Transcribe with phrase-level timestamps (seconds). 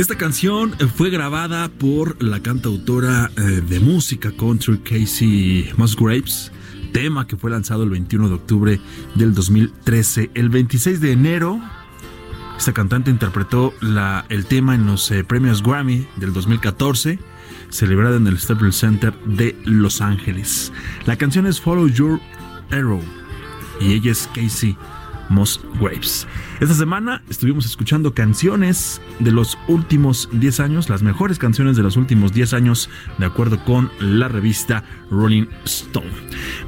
[0.00, 6.50] Esta canción eh, fue grabada por la cantautora eh, de música country Casey Musgraves,
[6.94, 8.80] tema que fue lanzado el 21 de octubre
[9.14, 10.30] del 2013.
[10.32, 11.60] El 26 de enero,
[12.56, 17.18] esta cantante interpretó la, el tema en los eh, premios Grammy del 2014,
[17.68, 20.72] celebrada en el Staples Center de Los Ángeles.
[21.04, 22.18] La canción es Follow Your
[22.70, 23.02] Arrow
[23.82, 24.78] y ella es Casey
[25.28, 26.26] Musgraves.
[26.60, 31.96] Esta semana estuvimos escuchando canciones de los últimos 10 años, las mejores canciones de los
[31.96, 36.10] últimos 10 años, de acuerdo con la revista Rolling Stone.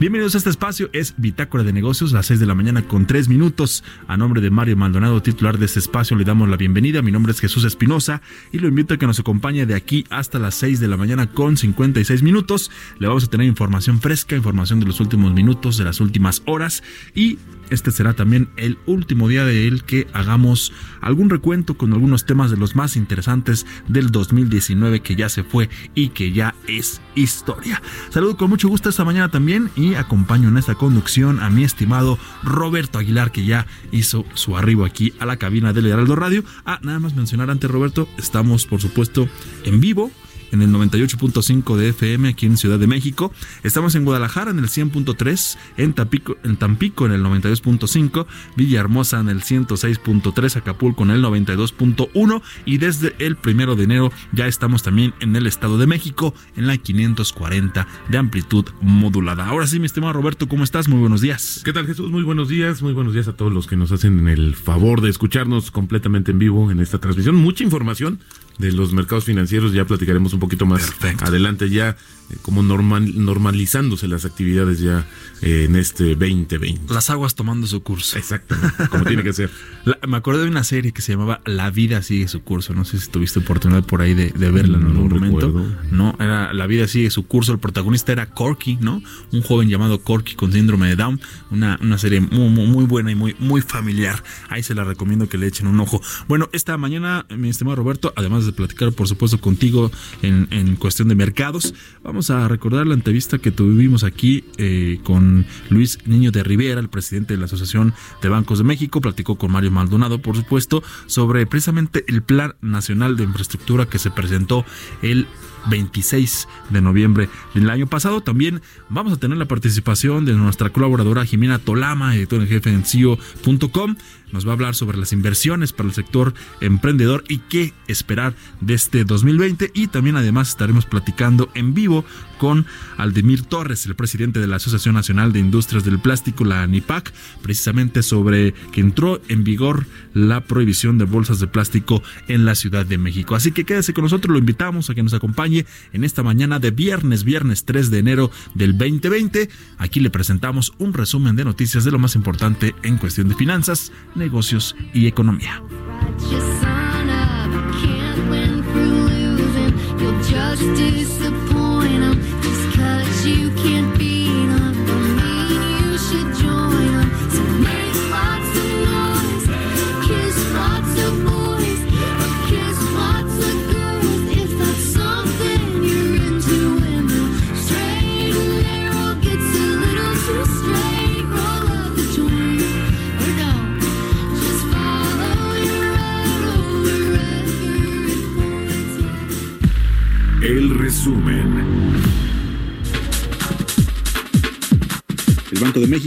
[0.00, 3.28] Bienvenidos a este espacio, es Bitácora de Negocios, las 6 de la mañana con 3
[3.28, 3.84] minutos.
[4.08, 7.02] A nombre de Mario Maldonado, titular de este espacio, le damos la bienvenida.
[7.02, 10.38] Mi nombre es Jesús Espinosa y lo invito a que nos acompañe de aquí hasta
[10.38, 12.70] las 6 de la mañana con 56 minutos.
[12.98, 16.82] Le vamos a tener información fresca, información de los últimos minutos, de las últimas horas
[17.14, 17.36] y
[17.72, 22.56] este será también el último día de que hagamos algún recuento con algunos temas de
[22.56, 27.82] los más interesantes del 2019 que ya se fue y que ya es historia.
[28.10, 32.18] Saludo con mucho gusto esta mañana también y acompaño en esta conducción a mi estimado
[32.42, 36.44] Roberto Aguilar que ya hizo su arribo aquí a la cabina del Heraldo Radio.
[36.64, 39.28] Ah, nada más mencionar antes Roberto, estamos por supuesto
[39.64, 40.10] en vivo
[40.52, 43.32] en el 98.5 de FM aquí en Ciudad de México.
[43.62, 48.26] Estamos en Guadalajara en el 100.3, en Tampico, en Tampico en el 92.5,
[48.56, 54.46] Villahermosa en el 106.3, Acapulco en el 92.1 y desde el primero de enero ya
[54.46, 59.46] estamos también en el Estado de México en la 540 de amplitud modulada.
[59.46, 60.88] Ahora sí, mi estimado Roberto, ¿cómo estás?
[60.88, 61.62] Muy buenos días.
[61.64, 62.10] ¿Qué tal Jesús?
[62.10, 65.10] Muy buenos días, muy buenos días a todos los que nos hacen el favor de
[65.10, 67.36] escucharnos completamente en vivo en esta transmisión.
[67.36, 68.20] Mucha información
[68.58, 71.24] de los mercados financieros, ya platicaremos un poquito más Perfecto.
[71.24, 71.90] adelante ya,
[72.30, 75.06] eh, como normal, normalizándose las actividades ya
[75.40, 76.92] eh, en este 2020.
[76.92, 78.16] Las aguas tomando su curso.
[78.18, 79.50] Exactamente, como tiene que ser.
[79.84, 82.74] La- me acuerdo de una serie que se llamaba La vida sigue su curso.
[82.74, 85.46] No sé si tuviste oportunidad por ahí de, de verla en No algún momento.
[85.46, 85.76] recuerdo.
[85.90, 87.52] No, era La vida sigue su curso.
[87.52, 89.02] El protagonista era Corky, ¿no?
[89.32, 91.20] Un joven llamado Corky con síndrome de Down.
[91.50, 94.22] Una, una serie muy, muy, muy buena y muy, muy familiar.
[94.48, 96.00] Ahí se la recomiendo que le echen un ojo.
[96.28, 99.90] Bueno, esta mañana, mi estimado Roberto, además de platicar, por supuesto, contigo
[100.22, 105.98] en, cuestión de mercados, vamos a recordar la entrevista que tuvimos aquí eh, con Luis
[106.06, 109.00] Niño de Rivera, el presidente de la Asociación de Bancos de México.
[109.00, 114.10] Platicó con Mario Maldonado, por supuesto, sobre precisamente el Plan Nacional de Infraestructura que se
[114.10, 114.64] presentó
[115.02, 115.26] el
[115.66, 118.20] 26 de noviembre del año pasado.
[118.20, 122.84] También vamos a tener la participación de nuestra colaboradora Jimena Tolama, editora en jefe en
[122.84, 123.96] CIO.com.
[124.32, 128.74] Nos va a hablar sobre las inversiones para el sector emprendedor y qué esperar de
[128.74, 129.70] este 2020.
[129.74, 132.04] Y también además estaremos platicando en vivo
[132.42, 137.12] con Aldemir Torres, el presidente de la Asociación Nacional de Industrias del Plástico, la ANIPAC,
[137.40, 142.84] precisamente sobre que entró en vigor la prohibición de bolsas de plástico en la Ciudad
[142.84, 143.36] de México.
[143.36, 146.72] Así que quédese con nosotros, lo invitamos a que nos acompañe en esta mañana de
[146.72, 149.48] viernes, viernes 3 de enero del 2020.
[149.78, 153.92] Aquí le presentamos un resumen de noticias de lo más importante en cuestión de finanzas,
[154.22, 155.62] negocios y economía.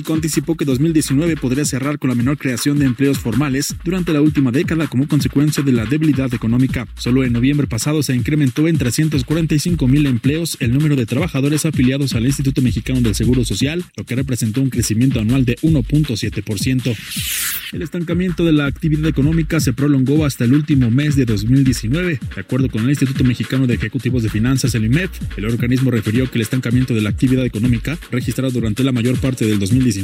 [0.06, 4.22] México anticipó que 2019 podría cerrar con la menor creación de empleos formales durante la
[4.22, 6.88] última década como consecuencia de la debilidad económica.
[6.96, 12.14] Solo en noviembre pasado se incrementó en 345 mil empleos el número de trabajadores afiliados
[12.14, 16.96] al Instituto Mexicano del Seguro Social, lo que representó un crecimiento anual de 1.7%.
[17.74, 22.20] El estancamiento de la actividad económica se prolongó hasta el último mes de 2019.
[22.36, 26.30] De acuerdo con el Instituto Mexicano de Ejecutivos de Finanzas, el IMEF, el organismo refirió
[26.30, 29.95] que el estancamiento de la actividad económica, registrado durante la mayor parte del 2019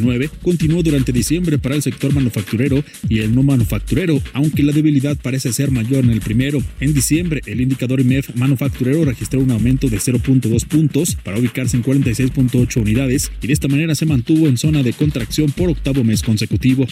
[0.42, 5.54] continuó durante diciembre para el sector manufacturero y el no manufacturero, aunque la debilidad parece
[5.54, 6.60] ser mayor en el primero.
[6.80, 11.84] En diciembre, el indicador IMEF manufacturero registró un aumento de 0.2 puntos para ubicarse en
[11.84, 16.22] 46.8 unidades y de esta manera se mantuvo en zona de contracción por octavo mes
[16.22, 16.86] consecutivo.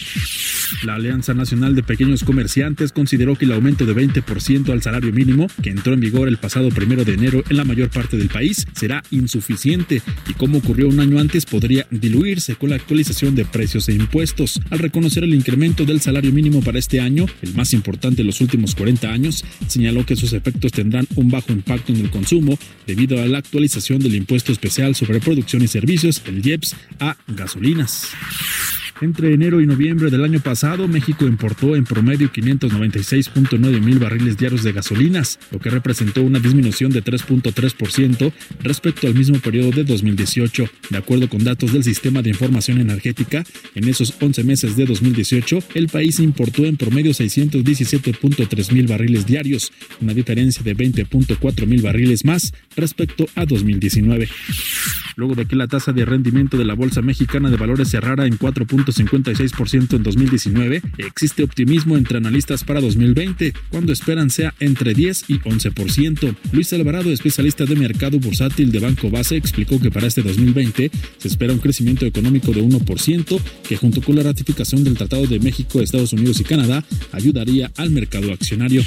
[0.84, 5.46] La Alianza Nacional de Pequeños Comerciantes consideró que el aumento de 20% al salario mínimo,
[5.62, 8.66] que entró en vigor el pasado primero de enero en la mayor parte del país,
[8.74, 13.88] será insuficiente y como ocurrió un año antes podría diluir con la actualización de precios
[13.88, 14.60] e impuestos.
[14.68, 18.40] Al reconocer el incremento del salario mínimo para este año, el más importante en los
[18.40, 22.58] últimos 40 años, señaló que sus efectos tendrán un bajo impacto en el consumo
[22.88, 28.08] debido a la actualización del impuesto especial sobre producción y servicios, el IEPS, a gasolinas.
[29.00, 34.62] Entre enero y noviembre del año pasado, México importó en promedio 596.9 mil barriles diarios
[34.62, 38.30] de gasolinas, lo que representó una disminución de 3.3%
[38.62, 40.68] respecto al mismo periodo de 2018.
[40.90, 43.42] De acuerdo con datos del Sistema de Información Energética,
[43.74, 49.72] en esos 11 meses de 2018, el país importó en promedio 617.3 mil barriles diarios,
[50.02, 54.28] una diferencia de 20.4 mil barriles más respecto a 2019.
[55.16, 58.36] Luego de que la tasa de rendimiento de la Bolsa Mexicana de Valores cerrara en
[58.36, 58.66] 4.
[58.92, 65.38] 56% en 2019, existe optimismo entre analistas para 2020, cuando esperan sea entre 10 y
[65.40, 66.36] 11%.
[66.52, 71.28] Luis Alvarado, especialista de mercado bursátil de Banco Base, explicó que para este 2020 se
[71.28, 75.80] espera un crecimiento económico de 1%, que junto con la ratificación del Tratado de México,
[75.80, 78.82] Estados Unidos y Canadá ayudaría al mercado accionario.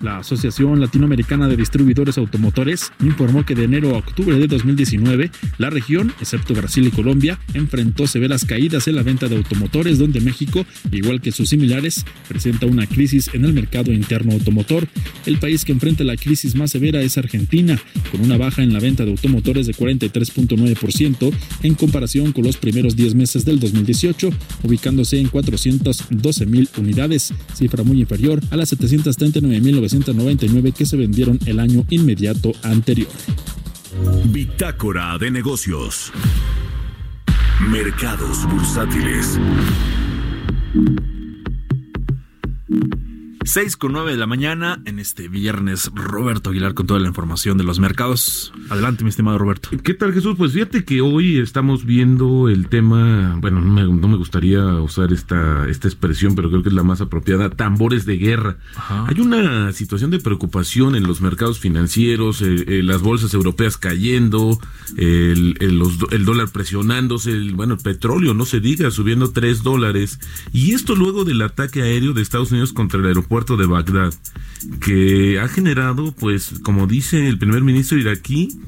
[0.00, 5.68] La Asociación Latinoamericana de Distribuidores Automotores informó que de enero a octubre de 2019, la
[5.68, 10.64] región, excepto Brasil y Colombia, enfrentó severas caídas en la venta de automotores, donde México,
[10.90, 14.88] igual que sus similares, presenta una crisis en el mercado interno automotor.
[15.26, 17.78] El país que enfrenta la crisis más severa es Argentina,
[18.10, 21.30] con una baja en la venta de automotores de 43.9%
[21.62, 24.30] en comparación con los primeros 10 meses del 2018,
[24.62, 31.38] ubicándose en 412 mil unidades, cifra muy inferior a las 739.900 1999 que se vendieron
[31.46, 33.08] el año inmediato anterior.
[34.26, 36.12] Bitácora de negocios.
[37.70, 39.38] Mercados bursátiles.
[43.52, 45.90] 6 con 9 de la mañana en este viernes.
[45.92, 48.52] Roberto Aguilar con toda la información de los mercados.
[48.68, 49.70] Adelante, mi estimado Roberto.
[49.82, 50.36] ¿Qué tal, Jesús?
[50.38, 53.36] Pues fíjate que hoy estamos viendo el tema.
[53.40, 56.84] Bueno, no me, no me gustaría usar esta, esta expresión, pero creo que es la
[56.84, 58.58] más apropiada: tambores de guerra.
[58.76, 59.06] Ajá.
[59.08, 64.60] Hay una situación de preocupación en los mercados financieros, eh, eh, las bolsas europeas cayendo,
[64.96, 69.32] el, el, los do- el dólar presionándose, el, bueno, el petróleo, no se diga, subiendo
[69.32, 70.20] 3 dólares.
[70.52, 74.12] Y esto luego del ataque aéreo de Estados Unidos contra el aeropuerto de Bagdad,
[74.80, 78.60] que ha generado, pues, como dice el primer ministro iraquí,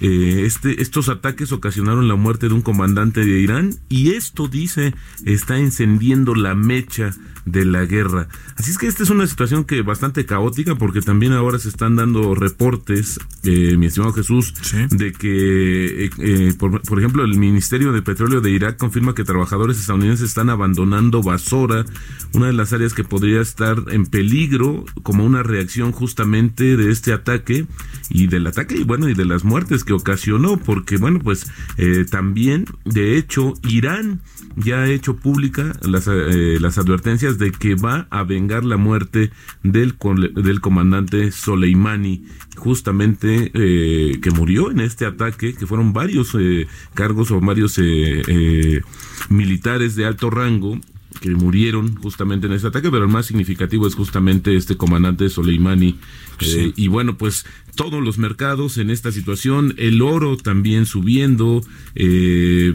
[0.00, 4.94] eh, este, estos ataques ocasionaron la muerte de un comandante de Irán y esto, dice,
[5.24, 7.12] está encendiendo la mecha
[7.44, 8.28] de la guerra.
[8.56, 11.94] Así es que esta es una situación que bastante caótica porque también ahora se están
[11.94, 14.78] dando reportes, eh, mi estimado Jesús, Sí.
[14.90, 19.24] de que, eh, eh, por, por ejemplo, el Ministerio de Petróleo de Irak confirma que
[19.24, 21.84] trabajadores estadounidenses están abandonando Basora,
[22.32, 27.12] una de las áreas que podría estar en peligro como una reacción justamente de este
[27.12, 27.66] ataque
[28.10, 32.04] y del ataque y bueno y de las muertes que ocasionó porque bueno pues eh,
[32.08, 34.20] también de hecho Irán
[34.56, 39.30] ya ha hecho pública las, eh, las advertencias de que va a vengar la muerte
[39.62, 39.96] del,
[40.34, 42.24] del comandante Soleimani,
[42.56, 48.22] justamente eh, que murió en este ataque, que fueron varios eh, cargos o varios eh,
[48.28, 48.80] eh,
[49.28, 50.78] militares de alto rango
[51.20, 55.98] que murieron justamente en este ataque, pero el más significativo es justamente este comandante Soleimani.
[56.40, 61.62] Eh, y bueno, pues todos los mercados en esta situación, el oro también subiendo,
[61.94, 62.74] eh,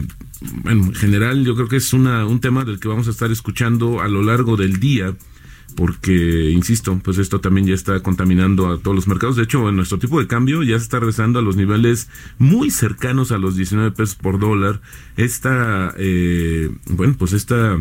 [0.62, 3.30] bueno, en general yo creo que es una, un tema del que vamos a estar
[3.30, 5.14] escuchando a lo largo del día
[5.76, 9.36] porque, insisto, pues esto también ya está contaminando a todos los mercados.
[9.36, 12.70] De hecho, en nuestro tipo de cambio ya se está regresando a los niveles muy
[12.70, 14.80] cercanos a los 19 pesos por dólar.
[15.16, 17.78] Esta, eh, bueno, pues esta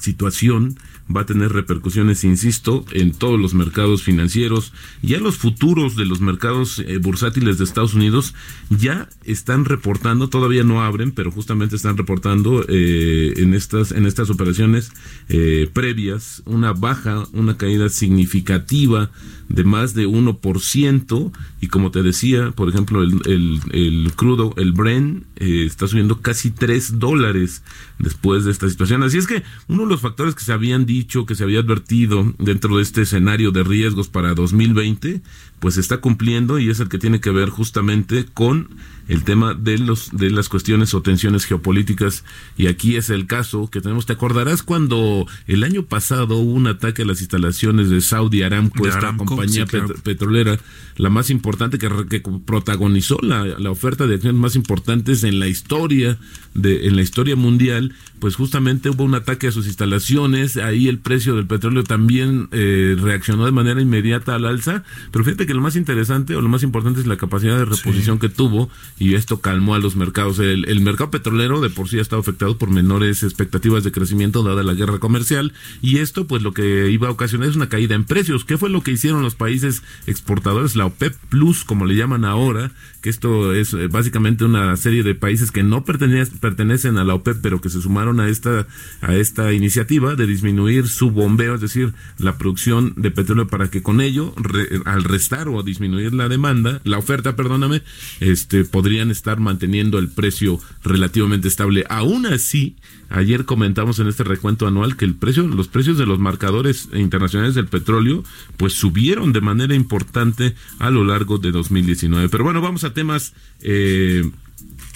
[0.00, 0.76] situación
[1.14, 4.72] va a tener repercusiones, insisto, en todos los mercados financieros.
[5.02, 8.34] Ya los futuros de los mercados eh, bursátiles de Estados Unidos
[8.68, 14.30] ya están reportando, todavía no abren, pero justamente están reportando eh, en estas en estas
[14.30, 14.92] operaciones
[15.28, 19.10] eh, previas una baja, una caída significativa
[19.48, 24.72] de más de 1% y como te decía, por ejemplo, el, el, el crudo, el
[24.72, 27.62] Bren, está subiendo casi 3 dólares
[28.00, 29.02] después de esta situación.
[29.02, 32.34] Así es que uno de los factores que se habían dicho, que se había advertido
[32.38, 35.20] dentro de este escenario de riesgos para 2020,
[35.60, 38.70] pues se está cumpliendo y es el que tiene que ver justamente con
[39.10, 42.24] el tema de los de las cuestiones o tensiones geopolíticas
[42.56, 44.06] y aquí es el caso que tenemos.
[44.06, 48.82] Te acordarás cuando el año pasado hubo un ataque a las instalaciones de Saudi Aramco,
[48.84, 49.88] De esta Aramco, compañía sí, claro.
[49.88, 50.58] pet- petrolera
[50.96, 55.48] la más importante que, que protagonizó la, la oferta de acciones más importantes en la
[55.48, 56.18] historia
[56.54, 60.98] de en la historia mundial pues justamente hubo un ataque a sus instalaciones ahí el
[60.98, 65.60] precio del petróleo también eh, reaccionó de manera inmediata al alza pero fíjate que lo
[65.60, 68.68] más interesante o lo más importante es la capacidad de reposición que tuvo
[69.00, 70.38] y esto calmó a los mercados.
[70.38, 74.44] El, el mercado petrolero de por sí ha estado afectado por menores expectativas de crecimiento
[74.44, 75.52] dada la guerra comercial
[75.82, 78.44] y esto pues lo que iba a ocasionar es una caída en precios.
[78.44, 82.70] ¿qué fue lo que hicieron los países exportadores la OPEP Plus como le llaman ahora
[83.00, 87.38] que esto es eh, básicamente una serie de países que no pertenecen a la OPEP
[87.40, 88.66] pero que se sumaron a esta
[89.00, 93.82] a esta iniciativa de disminuir su bombeo es decir la producción de petróleo para que
[93.82, 97.82] con ello re- al restar o disminuir la demanda la oferta perdóname
[98.20, 102.74] este podrían estar manteniendo el precio relativamente estable aún así
[103.08, 107.56] Ayer comentamos en este recuento anual que el precio, los precios de los marcadores internacionales
[107.56, 108.22] del petróleo,
[108.56, 112.28] pues subieron de manera importante a lo largo de 2019.
[112.28, 114.30] Pero bueno, vamos a temas eh,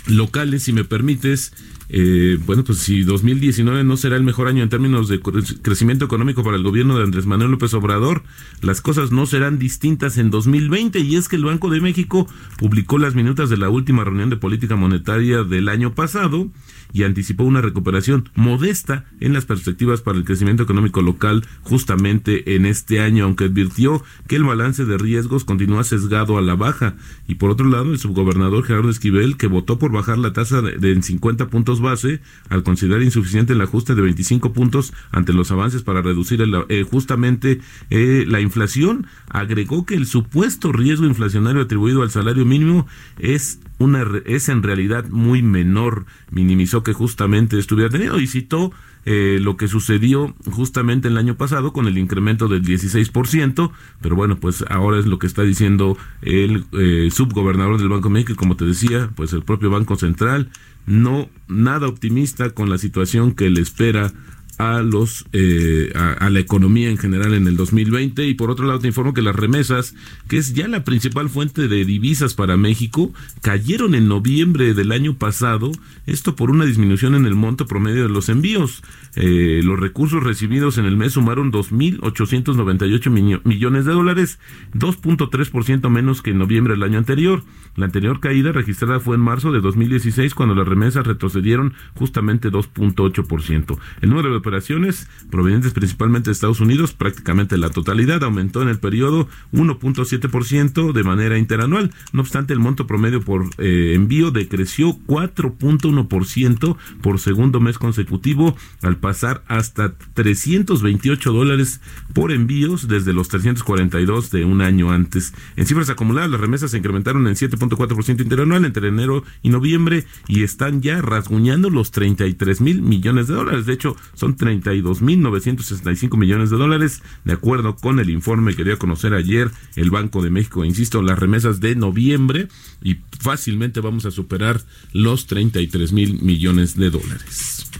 [0.06, 1.52] locales, si me permites.
[1.90, 6.06] Eh, bueno, pues si 2019 no será el mejor año en términos de cre- crecimiento
[6.06, 8.22] económico para el gobierno de Andrés Manuel López Obrador,
[8.62, 12.98] las cosas no serán distintas en 2020 y es que el Banco de México publicó
[12.98, 16.50] las minutas de la última reunión de política monetaria del año pasado
[16.94, 22.64] y anticipó una recuperación modesta en las perspectivas para el crecimiento económico local justamente en
[22.64, 26.94] este año, aunque advirtió que el balance de riesgos continúa sesgado a la baja.
[27.26, 30.78] Y por otro lado, el subgobernador Gerardo Esquivel, que votó por bajar la tasa de,
[30.78, 35.50] de en 50 puntos base, al considerar insuficiente el ajuste de 25 puntos ante los
[35.50, 37.60] avances para reducir el, eh, justamente
[37.90, 42.86] eh, la inflación, agregó que el supuesto riesgo inflacionario atribuido al salario mínimo
[43.18, 48.72] es una es en realidad muy menor, minimizó que justamente estuviera tenido y citó
[49.06, 54.38] eh, lo que sucedió justamente el año pasado con el incremento del 16%, pero bueno,
[54.38, 58.56] pues ahora es lo que está diciendo el eh, subgobernador del Banco de México, como
[58.56, 60.50] te decía, pues el propio Banco Central,
[60.86, 64.12] no nada optimista con la situación que le espera
[64.58, 68.66] a los eh, a, a la economía en general en el 2020 y por otro
[68.66, 69.94] lado te informo que las remesas
[70.28, 75.14] que es ya la principal fuente de divisas para México cayeron en noviembre del año
[75.14, 75.70] pasado
[76.06, 78.82] esto por una disminución en el monto promedio de los envíos.
[79.16, 84.38] Eh, los recursos recibidos en el mes sumaron 2.898 miño- millones de dólares
[84.74, 87.42] 2.3% menos que en noviembre del año anterior.
[87.76, 93.78] La anterior caída registrada fue en marzo de 2016 cuando las remesas retrocedieron justamente 2.8%.
[94.00, 98.78] El número de operaciones provenientes principalmente de Estados Unidos, prácticamente la totalidad, aumentó en el
[98.78, 101.92] periodo 1.7% de manera interanual.
[102.12, 108.98] No obstante, el monto promedio por eh, envío decreció 4.1% por segundo mes consecutivo al
[108.98, 111.80] pasar hasta 328 dólares
[112.12, 115.32] por envíos desde los 342 de un año antes.
[115.56, 120.42] En cifras acumuladas, las remesas se incrementaron en 7.4% interanual entre enero y noviembre y
[120.42, 123.64] están ya rasguñando los 33 mil millones de dólares.
[123.64, 128.64] De hecho, son 32 mil 965 millones de dólares, de acuerdo con el informe que
[128.64, 130.64] dio a conocer ayer el Banco de México.
[130.64, 132.48] Insisto, las remesas de noviembre
[132.82, 134.60] y fácilmente vamos a superar
[134.92, 137.70] los 33 mil millones de dólares.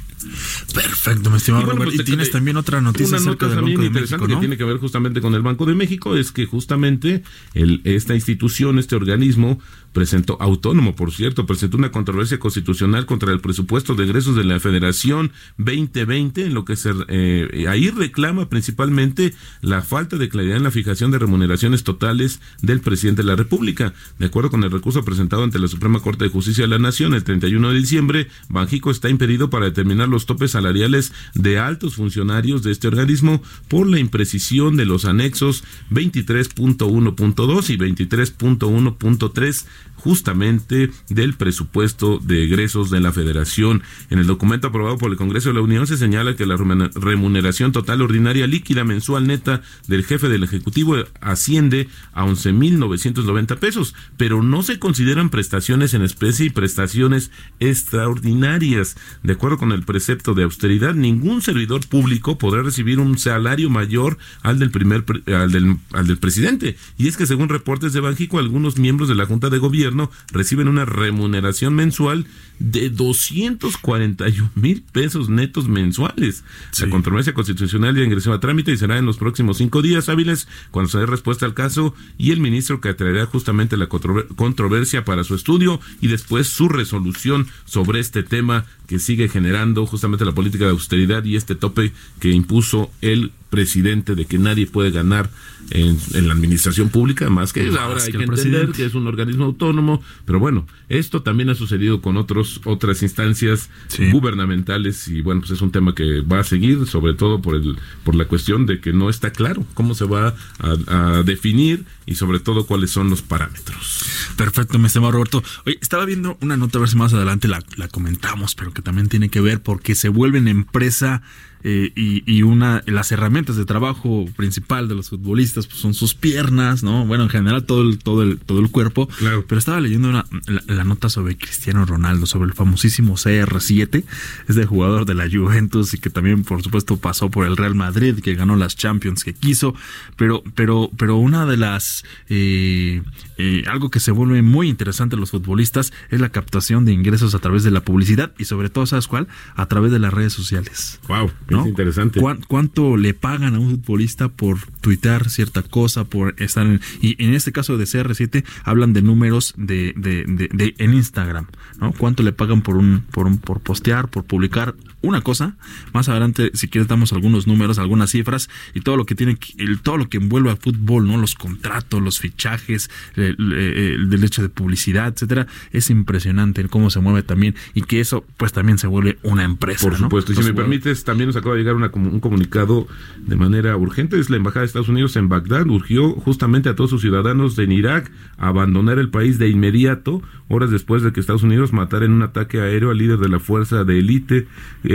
[0.75, 1.97] Perfecto, mi estimado Y bueno, Robert.
[1.97, 4.35] pues, y tienes también otra noticia una acerca nota del Banco de interesante México, que
[4.35, 4.41] ¿no?
[4.41, 7.23] tiene que ver justamente con el Banco de México es que justamente
[7.55, 9.61] el, esta institución, este organismo
[9.93, 14.59] presentó autónomo, por cierto, presentó una controversia constitucional contra el presupuesto de egresos de la
[14.59, 20.65] Federación 2020, en lo que se eh, ahí reclama principalmente la falta de claridad en
[20.65, 23.95] la fijación de remuneraciones totales del presidente de la República.
[24.19, 27.15] De acuerdo con el recurso presentado ante la Suprema Corte de Justicia de la Nación
[27.15, 31.97] el 31 de diciembre, Banjico está impedido para determinar los topes salariales salariales de altos
[31.97, 39.67] funcionarios de este organismo por la imprecisión de los anexos 23.1.2 y 23.1.3
[39.97, 43.83] justamente del presupuesto de egresos de la Federación.
[44.11, 46.59] En el documento aprobado por el Congreso de la Unión se señala que la
[46.95, 54.43] remuneración total ordinaria líquida mensual neta del jefe del Ejecutivo asciende a 11.990 pesos, pero
[54.43, 58.97] no se consideran prestaciones en especie y prestaciones extraordinarias.
[59.23, 64.19] De acuerdo con el precepto de austeridad, ningún servidor público podrá recibir un salario mayor
[64.43, 66.77] al del primer al del, al del presidente.
[66.97, 70.69] Y es que según reportes de Banjico, algunos miembros de la Junta de Gobierno reciben
[70.69, 72.27] una remuneración mensual
[72.59, 76.45] de 241 mil pesos netos mensuales.
[76.79, 80.47] La controversia constitucional ya ingresó a trámite y será en los próximos cinco días hábiles
[80.71, 85.25] cuando se dé respuesta al caso y el ministro que atraerá justamente la controversia para
[85.25, 90.44] su estudio y después su resolución sobre este tema que sigue generando justamente la política
[90.51, 95.31] de austeridad y este tope que impuso el presidente de que nadie puede ganar
[95.71, 100.03] en, la administración pública, más que ahora hay que, entender que es un organismo autónomo,
[100.25, 103.71] pero bueno, esto también ha sucedido con otros otras instancias
[104.13, 107.77] gubernamentales y bueno, pues es un tema que va a seguir, sobre todo por el
[108.05, 112.41] por la cuestión de que no está claro cómo se va a, definir y sobre
[112.41, 114.05] todo cuáles son los parámetros.
[114.37, 115.43] Perfecto, me estimado Roberto.
[115.65, 118.83] Oye, estaba viendo una nota, a ver si más adelante la, la comentamos, pero que
[118.83, 121.23] también tiene que ver porque se vuelven empresa
[121.67, 126.83] eh, y, una las herramientas de trabajo principal de los futbolistas pues, son sus piernas,
[126.83, 127.07] ¿no?
[127.07, 129.07] Bueno, en general todo el todo el todo el cuerpo.
[129.07, 129.47] Claro.
[129.49, 130.27] Pero estaba leyendo una,
[130.67, 134.05] la, nota sobre Cristiano Ronaldo, sobre el famosísimo CR7,
[134.47, 137.75] es de jugador de la Juventus y que también por supuesto pasó por el Real
[137.75, 139.75] Madrid, que ganó las Champions que quiso,
[140.17, 143.03] pero pero pero una de las eh,
[143.39, 147.35] eh, algo que se vuelve muy interesante en los futbolistas es la captación de ingresos
[147.35, 149.29] a través de la publicidad y sobre todo, ¿sabes cuál?
[149.57, 151.01] A través de las redes sociales.
[151.09, 151.31] Wow
[151.67, 152.21] interesante.
[152.49, 156.81] ¿Cuánto le pagan a un futbolista por tuitear cierta cosa, por estar en...
[157.01, 161.47] Y en este caso de CR7 hablan de números de, de, de, en Instagram,
[161.79, 161.93] ¿no?
[161.93, 165.57] ¿Cuánto le pagan por un, por un, por postear, por publicar una cosa?
[165.93, 169.81] Más adelante, si quieres, damos algunos números, algunas cifras y todo lo que tiene, el,
[169.81, 171.17] todo lo que envuelve al fútbol, ¿no?
[171.17, 175.47] Los contratos, los fichajes, el, derecho de publicidad, etcétera.
[175.73, 179.89] Es impresionante cómo se mueve también y que eso, pues también se vuelve una empresa.
[179.89, 180.33] Por supuesto.
[180.33, 182.87] Y si me permites, también nos acaba de llegar un comunicado
[183.19, 184.19] de manera urgente.
[184.19, 185.67] Es la Embajada de Estados Unidos en Bagdad.
[185.67, 190.71] Urgió justamente a todos sus ciudadanos en Irak a abandonar el país de inmediato, horas
[190.71, 193.85] después de que Estados Unidos matara en un ataque aéreo al líder de la fuerza
[193.85, 194.47] de élite,
[194.85, 194.94] eh,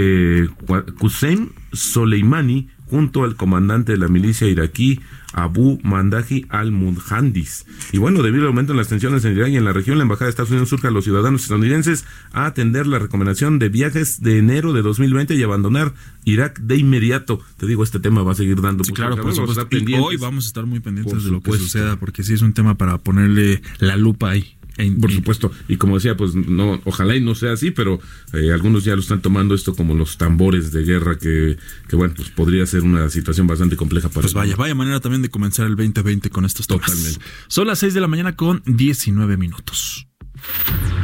[0.97, 4.99] Qussein Soleimani, junto al comandante de la milicia iraquí
[5.33, 7.65] Abu Mandaji al-Mudhandis.
[7.91, 10.03] Y bueno, debido al aumento en las tensiones en Irak y en la región, la
[10.03, 14.21] Embajada de Estados Unidos surge a los ciudadanos estadounidenses a atender la recomendación de viajes
[14.21, 15.93] de enero de 2020 y abandonar
[16.25, 17.39] Irak de inmediato.
[17.57, 18.83] Te digo, este tema va a seguir dando.
[18.83, 19.67] Sí, claro, por supuesto.
[19.71, 22.53] Y hoy vamos a estar muy pendientes de lo que suceda, porque sí es un
[22.53, 24.55] tema para ponerle la lupa ahí.
[24.99, 27.99] Por supuesto, y como decía, pues no, ojalá y no sea así, pero
[28.33, 32.13] eh, algunos ya lo están tomando esto como los tambores de guerra que, que bueno,
[32.15, 35.67] pues podría ser una situación bastante compleja para Pues vaya, vaya manera también de comenzar
[35.67, 36.85] el 2020 con estos temas.
[36.85, 37.19] Totalmente.
[37.47, 40.07] Son las 6 de la mañana con 19 minutos.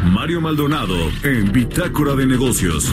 [0.06, 2.90] Mario Maldonado en Bitácora de Negocios.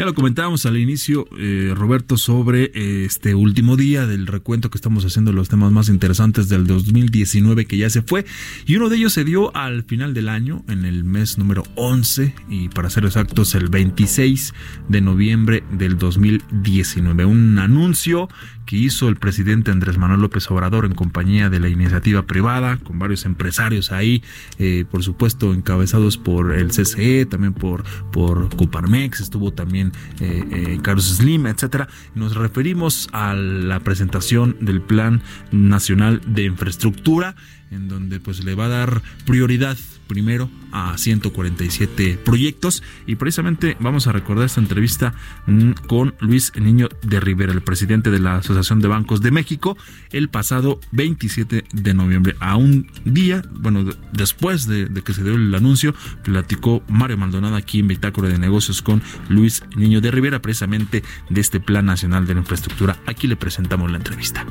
[0.00, 4.78] Ya lo comentábamos al inicio, eh, Roberto, sobre eh, este último día del recuento que
[4.78, 8.24] estamos haciendo los temas más interesantes del 2019 que ya se fue.
[8.64, 12.34] Y uno de ellos se dio al final del año, en el mes número 11,
[12.48, 14.54] y para ser exactos, el 26
[14.88, 17.26] de noviembre del 2019.
[17.26, 18.30] Un anuncio
[18.66, 22.98] que hizo el presidente Andrés Manuel López Obrador en compañía de la iniciativa privada, con
[22.98, 24.22] varios empresarios ahí,
[24.58, 30.78] eh, por supuesto encabezados por el CCE, también por, por Coparmex, estuvo también eh, eh,
[30.82, 31.88] Carlos Slim, etcétera.
[32.14, 37.34] Nos referimos a la presentación del Plan Nacional de Infraestructura,
[37.70, 39.76] en donde pues le va a dar prioridad
[40.10, 45.14] primero a 147 proyectos y precisamente vamos a recordar esta entrevista
[45.46, 49.78] mm, con Luis Niño de Rivera, el presidente de la Asociación de Bancos de México,
[50.10, 52.34] el pasado 27 de noviembre.
[52.40, 55.94] A un día, bueno, después de, que se dio el anuncio,
[56.24, 61.40] platicó Mario Maldonado aquí en Bitácora de Negocios con Luis Niño de Rivera, precisamente de
[61.40, 62.96] este Plan Nacional de la Infraestructura.
[63.06, 64.44] Aquí le presentamos la entrevista.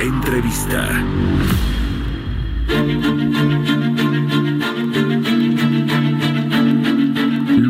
[0.00, 1.04] Entrevista.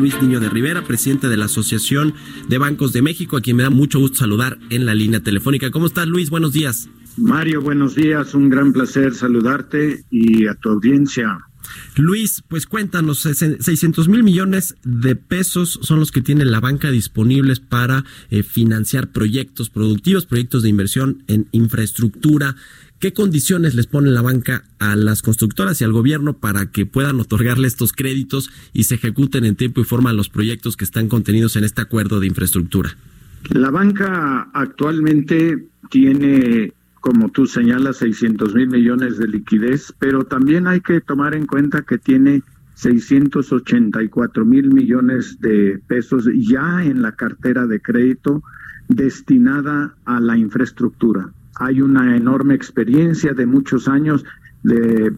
[0.09, 2.15] Luis Niño de Rivera, presidente de la Asociación
[2.47, 5.69] de Bancos de México, a quien me da mucho gusto saludar en la línea telefónica.
[5.69, 6.31] ¿Cómo estás, Luis?
[6.31, 6.89] Buenos días.
[7.15, 8.33] Mario, buenos días.
[8.33, 11.45] Un gran placer saludarte y a tu audiencia.
[11.95, 17.59] Luis, pues cuéntanos, 600 mil millones de pesos son los que tiene la banca disponibles
[17.59, 22.55] para eh, financiar proyectos productivos, proyectos de inversión en infraestructura.
[22.99, 27.21] ¿Qué condiciones les pone la banca a las constructoras y al gobierno para que puedan
[27.21, 31.55] otorgarle estos créditos y se ejecuten en tiempo y forma los proyectos que están contenidos
[31.55, 32.97] en este acuerdo de infraestructura?
[33.51, 40.81] La banca actualmente tiene, como tú señalas, 600 mil millones de liquidez, pero también hay
[40.81, 42.43] que tomar en cuenta que tiene
[42.75, 48.43] 684 mil millones de pesos ya en la cartera de crédito
[48.89, 51.31] destinada a la infraestructura.
[51.59, 54.25] Hay una enorme experiencia de muchos años
[54.63, 55.13] de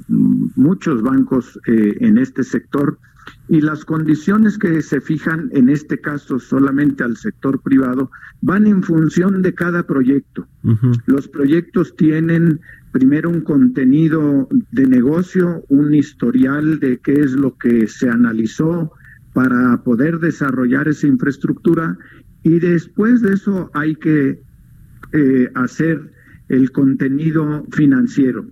[0.56, 3.00] muchos bancos eh, en este sector
[3.48, 8.82] y las condiciones que se fijan en este caso solamente al sector privado van en
[8.84, 10.48] función de cada proyecto.
[11.06, 12.60] Los proyectos tienen
[12.92, 18.92] primero un contenido de negocio, un historial de qué es lo que se analizó
[19.34, 21.98] para poder desarrollar esa infraestructura
[22.44, 24.42] y después de eso hay que
[25.14, 26.12] eh, hacer
[26.52, 28.46] el contenido financiero.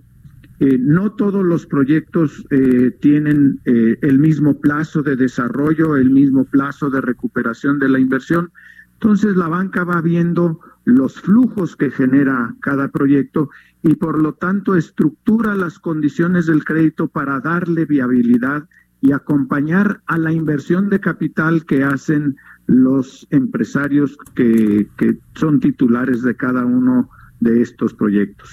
[0.58, 6.44] Eh, no todos los proyectos eh, tienen eh, el mismo plazo de desarrollo, el mismo
[6.44, 8.50] plazo de recuperación de la inversión.
[8.94, 13.50] Entonces la banca va viendo los flujos que genera cada proyecto
[13.82, 18.66] y por lo tanto estructura las condiciones del crédito para darle viabilidad
[19.02, 22.36] y acompañar a la inversión de capital que hacen
[22.66, 27.10] los empresarios que, que son titulares de cada uno
[27.40, 28.50] de estos proyectos.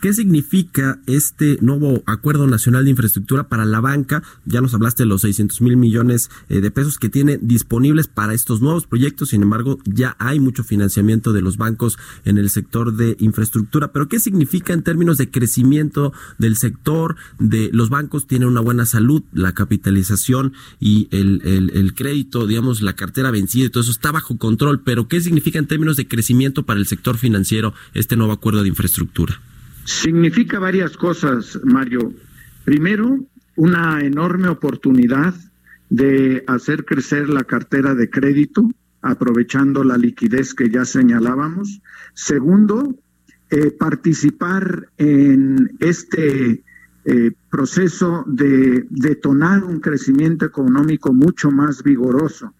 [0.00, 4.22] ¿Qué significa este nuevo Acuerdo Nacional de Infraestructura para la banca?
[4.46, 8.34] Ya nos hablaste de los 600 mil millones eh, de pesos que tiene disponibles para
[8.34, 12.94] estos nuevos proyectos, sin embargo, ya hay mucho financiamiento de los bancos en el sector
[12.94, 17.16] de infraestructura, pero ¿qué significa en términos de crecimiento del sector?
[17.38, 22.80] De los bancos tienen una buena salud, la capitalización y el, el, el crédito, digamos,
[22.80, 26.08] la cartera vencida y todo eso está bajo control, pero ¿qué significa en términos de
[26.08, 27.74] crecimiento para el sector financiero?
[27.98, 29.40] Este nuevo acuerdo de infraestructura?
[29.84, 32.12] Significa varias cosas, Mario.
[32.64, 33.18] Primero,
[33.56, 35.34] una enorme oportunidad
[35.90, 41.80] de hacer crecer la cartera de crédito, aprovechando la liquidez que ya señalábamos.
[42.14, 42.94] Segundo,
[43.50, 46.62] eh, participar en este
[47.04, 52.54] eh, proceso de detonar un crecimiento económico mucho más vigoroso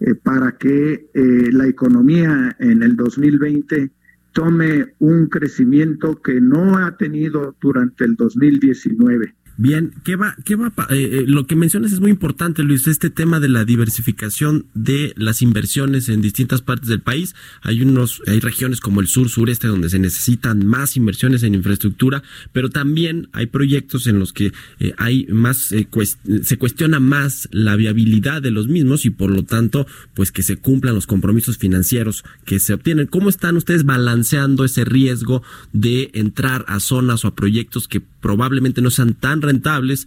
[0.00, 1.10] eh, para que
[1.52, 3.90] la economía en el 2020
[4.32, 9.34] tome un crecimiento que no ha tenido durante el 2019.
[9.62, 13.10] Bien, ¿qué va, qué va, eh, eh, lo que mencionas es muy importante, Luis, este
[13.10, 17.34] tema de la diversificación de las inversiones en distintas partes del país.
[17.60, 22.22] Hay unos, hay regiones como el sur, sureste, donde se necesitan más inversiones en infraestructura,
[22.54, 27.46] pero también hay proyectos en los que eh, hay más, eh, cuest se cuestiona más
[27.52, 31.58] la viabilidad de los mismos y por lo tanto, pues que se cumplan los compromisos
[31.58, 33.08] financieros que se obtienen.
[33.08, 35.42] ¿Cómo están ustedes balanceando ese riesgo
[35.74, 40.06] de entrar a zonas o a proyectos que probablemente no sean tan rentables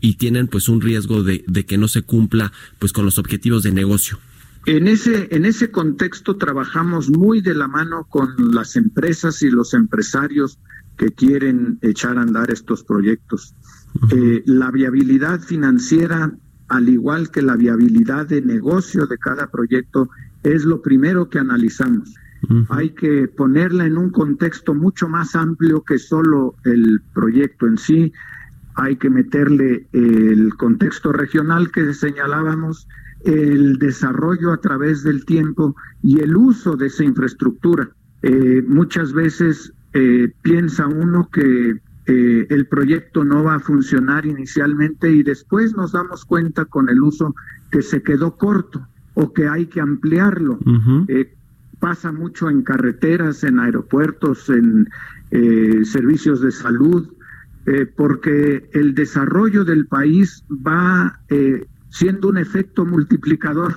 [0.00, 3.62] y tienen pues un riesgo de, de que no se cumpla pues con los objetivos
[3.62, 4.18] de negocio.
[4.66, 9.72] En ese, en ese contexto trabajamos muy de la mano con las empresas y los
[9.72, 10.58] empresarios
[10.98, 13.54] que quieren echar a andar estos proyectos.
[14.14, 16.30] Eh, la viabilidad financiera,
[16.68, 20.10] al igual que la viabilidad de negocio de cada proyecto,
[20.42, 22.14] es lo primero que analizamos.
[22.70, 28.12] Hay que ponerla en un contexto mucho más amplio que solo el proyecto en sí.
[28.74, 32.86] Hay que meterle el contexto regional que señalábamos,
[33.24, 37.90] el desarrollo a través del tiempo y el uso de esa infraestructura.
[38.22, 45.10] Eh, muchas veces eh, piensa uno que eh, el proyecto no va a funcionar inicialmente
[45.10, 47.34] y después nos damos cuenta con el uso
[47.70, 50.58] que se quedó corto o que hay que ampliarlo.
[51.78, 54.86] Pasa mucho en carreteras, en aeropuertos, en
[55.86, 57.08] servicios de salud,
[57.66, 63.76] eh, porque el desarrollo del país va eh, siendo un efecto multiplicador.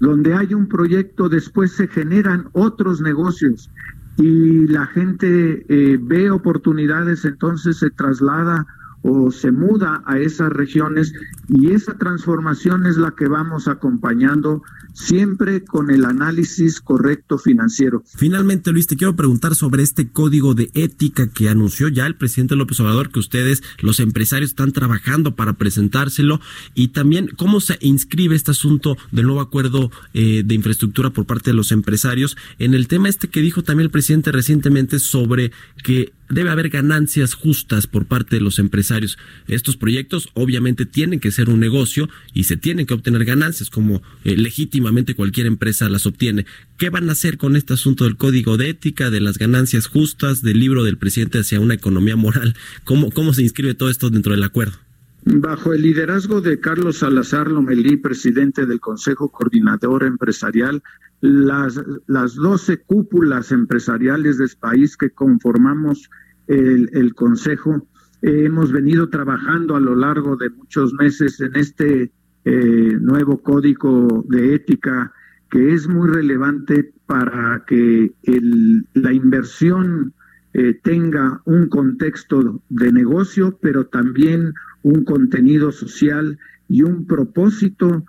[0.00, 3.70] Donde hay un proyecto, después se generan otros negocios
[4.16, 8.66] y la gente eh, ve oportunidades, entonces se traslada
[9.04, 11.12] o se muda a esas regiones
[11.48, 14.62] y esa transformación es la que vamos acompañando
[14.94, 18.02] siempre con el análisis correcto financiero.
[18.16, 22.56] Finalmente, Luis, te quiero preguntar sobre este código de ética que anunció ya el presidente
[22.56, 26.40] López Obrador, que ustedes, los empresarios, están trabajando para presentárselo,
[26.74, 31.50] y también cómo se inscribe este asunto del nuevo acuerdo eh, de infraestructura por parte
[31.50, 36.12] de los empresarios en el tema este que dijo también el presidente recientemente sobre que
[36.28, 39.18] debe haber ganancias justas por parte de los empresarios.
[39.48, 44.02] Estos proyectos obviamente tienen que ser un negocio y se tienen que obtener ganancias como
[44.24, 46.46] eh, legítimamente cualquier empresa las obtiene.
[46.78, 50.42] ¿Qué van a hacer con este asunto del código de ética, de las ganancias justas,
[50.42, 52.54] del libro del presidente hacia una economía moral?
[52.84, 54.83] ¿Cómo, cómo se inscribe todo esto dentro del acuerdo?
[55.26, 60.82] Bajo el liderazgo de Carlos Salazar Lomelí, presidente del Consejo Coordinador Empresarial,
[61.22, 66.10] las, las 12 cúpulas empresariales del país que conformamos
[66.46, 67.86] el, Consejo,
[68.20, 72.12] eh, hemos venido trabajando a lo largo de muchos meses en este
[72.44, 75.10] eh, nuevo código de ética
[75.50, 80.12] que es muy relevante para que el, la inversión
[80.52, 84.52] eh, tenga un contexto de negocio, pero también
[84.84, 88.04] un contenido social y un propósito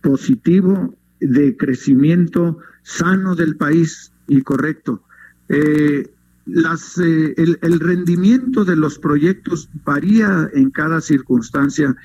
[0.00, 5.02] positivo de crecimiento sano del país y correcto.
[5.48, 6.10] Eh,
[6.46, 11.96] las, eh, el, el rendimiento de los proyectos varía en cada circunstancia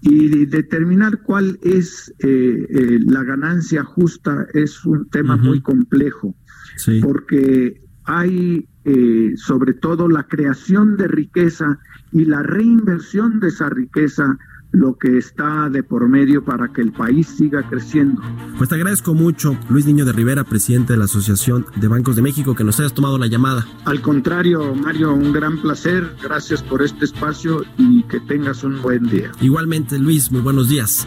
[0.00, 6.34] y determinar cuál es eh, la ganancia justa es un tema muy complejo,
[6.76, 7.00] Sí.
[7.02, 11.78] porque hay eh, sobre todo la creación de riqueza
[12.12, 14.38] y la reinversión de esa riqueza
[14.72, 18.22] lo que está de por medio para que el país siga creciendo.
[18.56, 22.22] Pues te agradezco mucho, Luis Niño de Rivera, presidente de la Asociación de Bancos de
[22.22, 23.66] México, que nos hayas tomado la llamada.
[23.84, 26.16] Al contrario, Mario, un gran placer.
[26.22, 29.30] Gracias por este espacio y que tengas un buen día.
[29.40, 31.06] Igualmente, Luis, muy buenos días.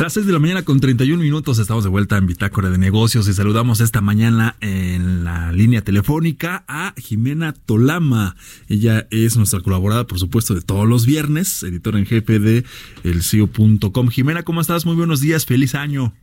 [0.00, 3.26] Las 6 de la mañana con 31 minutos estamos de vuelta en Bitácora de Negocios
[3.26, 8.36] y saludamos esta mañana en la línea telefónica a Jimena Tolama.
[8.68, 12.64] Ella es nuestra colaboradora, por supuesto, de todos los viernes, editora en jefe de
[13.02, 14.08] elcio.com.
[14.08, 14.86] Jimena, ¿cómo estás?
[14.86, 16.14] Muy buenos días, feliz año.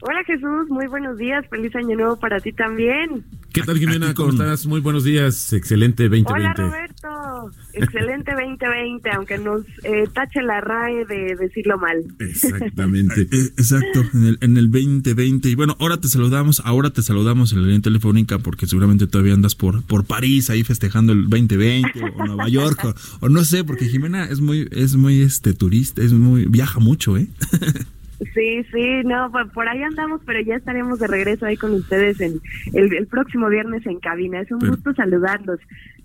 [0.00, 3.24] Hola Jesús, muy buenos días, feliz año nuevo para ti también.
[3.52, 4.14] ¿Qué tal, Jimena?
[4.14, 4.64] ¿Cómo estás?
[4.66, 5.52] Muy buenos días.
[5.52, 6.32] Excelente 2020.
[6.32, 12.04] Hola Roberto, excelente 2020, aunque nos eh, tache la RAE de decirlo mal.
[12.20, 13.22] Exactamente.
[13.32, 15.48] Eh, Exacto, en el, en el 2020.
[15.48, 19.34] Y bueno, ahora te saludamos, ahora te saludamos en la línea telefónica porque seguramente todavía
[19.34, 23.42] andas por, por París ahí festejando el 2020 o, o Nueva York o, o no
[23.44, 27.26] sé, porque Jimena es muy, es muy este turista, es muy, viaja mucho, ¿eh?
[28.34, 32.20] Sí, sí, no, por, por ahí andamos, pero ya estaremos de regreso ahí con ustedes
[32.20, 32.40] en
[32.74, 34.40] el, el próximo viernes en cabina.
[34.40, 35.60] Es un Pero- gusto saludarlos.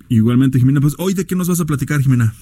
[0.09, 2.33] Igualmente, Jimena, pues hoy de qué nos vas a platicar, Jimena.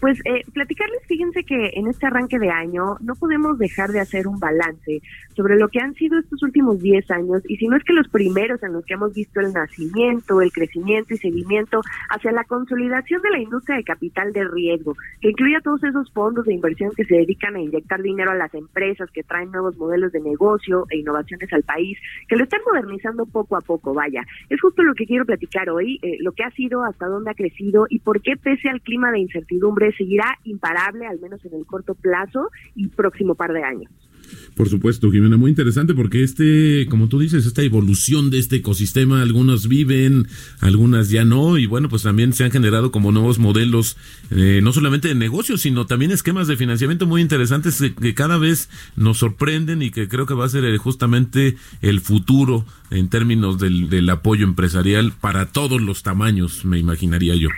[0.00, 4.28] Pues eh, platicarles, fíjense que en este arranque de año no podemos dejar de hacer
[4.28, 5.02] un balance
[5.38, 8.08] sobre lo que han sido estos últimos 10 años y si no es que los
[8.08, 13.22] primeros en los que hemos visto el nacimiento, el crecimiento y seguimiento hacia la consolidación
[13.22, 16.90] de la industria de capital de riesgo, que incluye a todos esos fondos de inversión
[16.96, 20.86] que se dedican a inyectar dinero a las empresas, que traen nuevos modelos de negocio
[20.90, 21.96] e innovaciones al país,
[22.26, 24.24] que lo están modernizando poco a poco, vaya.
[24.50, 27.34] Es justo lo que quiero platicar hoy, eh, lo que ha sido, hasta dónde ha
[27.34, 31.64] crecido y por qué pese al clima de incertidumbre seguirá imparable, al menos en el
[31.64, 34.07] corto plazo y próximo par de años.
[34.54, 39.22] Por supuesto, Jimena, muy interesante porque este, como tú dices, esta evolución de este ecosistema,
[39.22, 40.26] algunos viven,
[40.60, 43.96] algunas ya no, y bueno, pues también se han generado como nuevos modelos,
[44.30, 48.68] eh, no solamente de negocios, sino también esquemas de financiamiento muy interesantes que, cada vez
[48.96, 53.58] nos sorprenden y que creo que va a ser eh, justamente el futuro en términos
[53.58, 57.48] del apoyo empresarial para todos los tamaños, me imaginaría yo.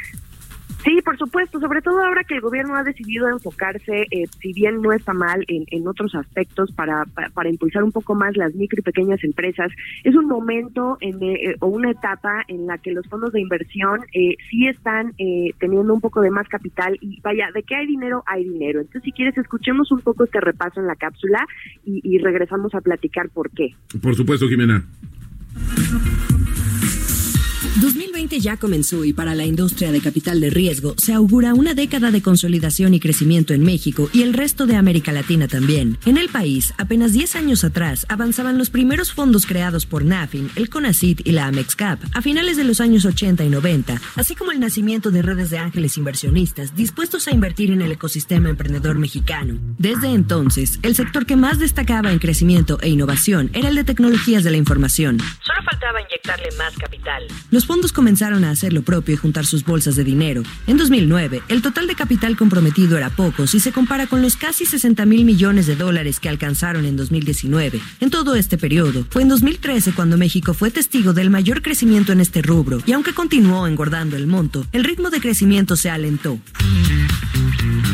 [0.85, 4.81] Sí, por supuesto, sobre todo ahora que el gobierno ha decidido enfocarse, eh, si bien
[4.81, 8.55] no está mal, en, en otros aspectos para, para, para impulsar un poco más las
[8.55, 9.71] micro y pequeñas empresas,
[10.05, 14.01] es un momento en, eh, o una etapa en la que los fondos de inversión
[14.15, 17.87] eh, sí están eh, teniendo un poco de más capital y vaya, de que hay
[17.87, 18.81] dinero, hay dinero.
[18.81, 21.47] Entonces, si quieres, escuchemos un poco este repaso en la cápsula
[21.85, 23.75] y, y regresamos a platicar por qué.
[24.01, 24.85] Por supuesto, Jimena.
[28.21, 32.11] 2020 ya comenzó y para la industria de capital de riesgo se augura una década
[32.11, 35.97] de consolidación y crecimiento en México y el resto de América Latina también.
[36.05, 40.69] En el país, apenas 10 años atrás, avanzaban los primeros fondos creados por NAFIN, el
[40.69, 44.61] CONACIT y la AMEXCAP a finales de los años 80 y 90, así como el
[44.61, 49.59] nacimiento de redes de ángeles inversionistas dispuestos a invertir en el ecosistema emprendedor mexicano.
[49.79, 54.45] Desde entonces, el sector que más destacaba en crecimiento e innovación era el de tecnologías
[54.45, 55.19] de la información.
[55.43, 57.27] Solo faltaba inyectarle más capital.
[57.51, 60.43] Los fondos comenzaron comenzaron a hacer lo propio y juntar sus bolsas de dinero.
[60.67, 64.67] En 2009, el total de capital comprometido era poco si se compara con los casi
[64.67, 67.81] 60 mil millones de dólares que alcanzaron en 2019.
[68.01, 72.19] En todo este periodo, fue en 2013 cuando México fue testigo del mayor crecimiento en
[72.19, 76.41] este rubro y aunque continuó engordando el monto, el ritmo de crecimiento se alentó.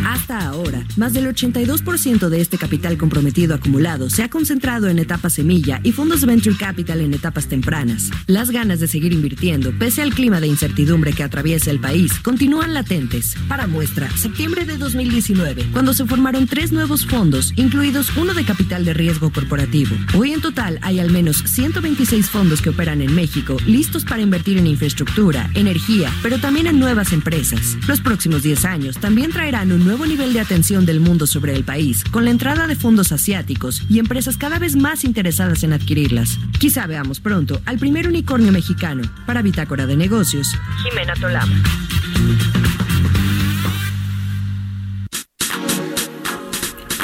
[0.07, 5.33] Hasta ahora, más del 82% de este capital comprometido acumulado se ha concentrado en etapas
[5.33, 8.11] semilla y fondos de venture capital en etapas tempranas.
[8.29, 12.73] Las ganas de seguir invirtiendo, pese al clima de incertidumbre que atraviesa el país, continúan
[12.73, 13.35] latentes.
[13.49, 18.85] Para muestra, septiembre de 2019, cuando se formaron tres nuevos fondos, incluidos uno de capital
[18.85, 19.97] de riesgo corporativo.
[20.17, 24.57] Hoy en total hay al menos 126 fondos que operan en México, listos para invertir
[24.59, 27.77] en infraestructura, energía, pero también en nuevas empresas.
[27.89, 31.65] Los próximos 10 años también traerán un nuevo nivel de atención del mundo sobre el
[31.65, 36.39] país, con la entrada de fondos asiáticos y empresas cada vez más interesadas en adquirirlas.
[36.59, 39.03] Quizá veamos pronto al primer unicornio mexicano.
[39.27, 41.63] Para Bitácora de Negocios, Jimena Tolama.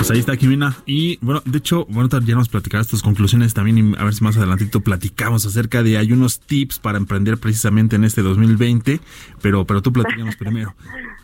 [0.03, 0.77] Pues ahí está Jimena.
[0.85, 4.25] Y bueno, de hecho, bueno, ya nos platicarás tus conclusiones también y a ver si
[4.25, 9.01] más adelantito platicamos acerca de hay unos tips para emprender precisamente en este 2020,
[9.41, 10.75] pero pero tú platicamos primero.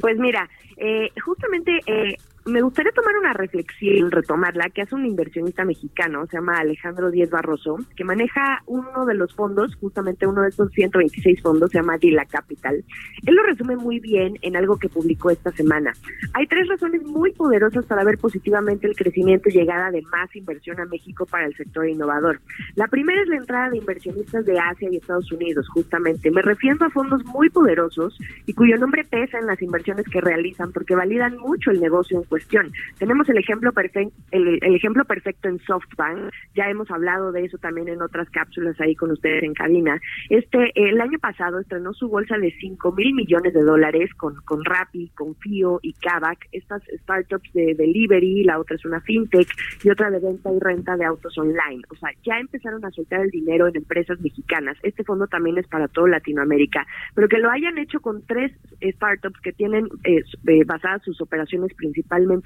[0.00, 5.64] Pues mira, eh, justamente eh, me gustaría tomar una reflexión, retomarla, que hace un inversionista
[5.64, 10.50] mexicano, se llama Alejandro Díez Barroso, que maneja uno de los fondos, justamente uno de
[10.50, 12.84] estos 126 fondos, se llama Dila Capital.
[13.24, 15.92] Él lo resume muy bien en algo que publicó esta semana.
[16.34, 20.78] Hay tres razones muy poderosas para ver positivamente el crecimiento y llegada de más inversión
[20.78, 22.40] a México para el sector innovador.
[22.76, 26.30] La primera es la entrada de inversionistas de Asia y Estados Unidos, justamente.
[26.30, 30.72] Me refiero a fondos muy poderosos y cuyo nombre pesa en las inversiones que realizan
[30.72, 32.70] porque validan mucho el negocio en cuestión.
[32.98, 36.30] Tenemos el ejemplo perfecto, el, ejemplo perfecto en SoftBank.
[36.54, 39.98] Ya hemos hablado de eso también en otras cápsulas ahí con ustedes en cabina.
[40.28, 44.66] Este el año pasado estrenó su bolsa de 5 mil millones de dólares con con
[44.66, 46.46] Rappi, con Fio y Kavak.
[46.52, 49.48] Estas startups de delivery, la otra es una fintech
[49.82, 51.82] y otra de venta y renta de autos online.
[51.88, 54.76] O sea, ya empezaron a soltar el dinero en empresas mexicanas.
[54.82, 59.40] Este fondo también es para todo Latinoamérica, pero que lo hayan hecho con tres startups
[59.40, 61.72] que tienen eh, eh, basadas sus operaciones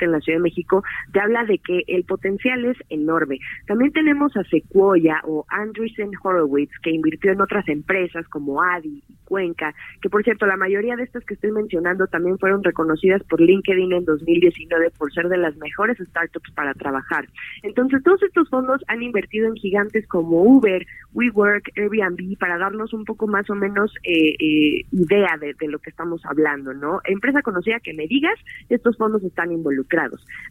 [0.01, 3.39] en la Ciudad de México, te habla de que el potencial es enorme.
[3.67, 9.17] También tenemos a Sequoia o Andreessen Horowitz, que invirtió en otras empresas como Adi y
[9.25, 13.41] Cuenca, que por cierto, la mayoría de estas que estoy mencionando también fueron reconocidas por
[13.41, 17.29] LinkedIn en 2019 por ser de las mejores startups para trabajar.
[17.63, 23.05] Entonces, todos estos fondos han invertido en gigantes como Uber, WeWork, Airbnb, para darnos un
[23.05, 27.01] poco más o menos eh, eh, idea de, de lo que estamos hablando, ¿no?
[27.05, 28.39] Empresa conocida que me digas,
[28.69, 29.70] estos fondos están involucrados.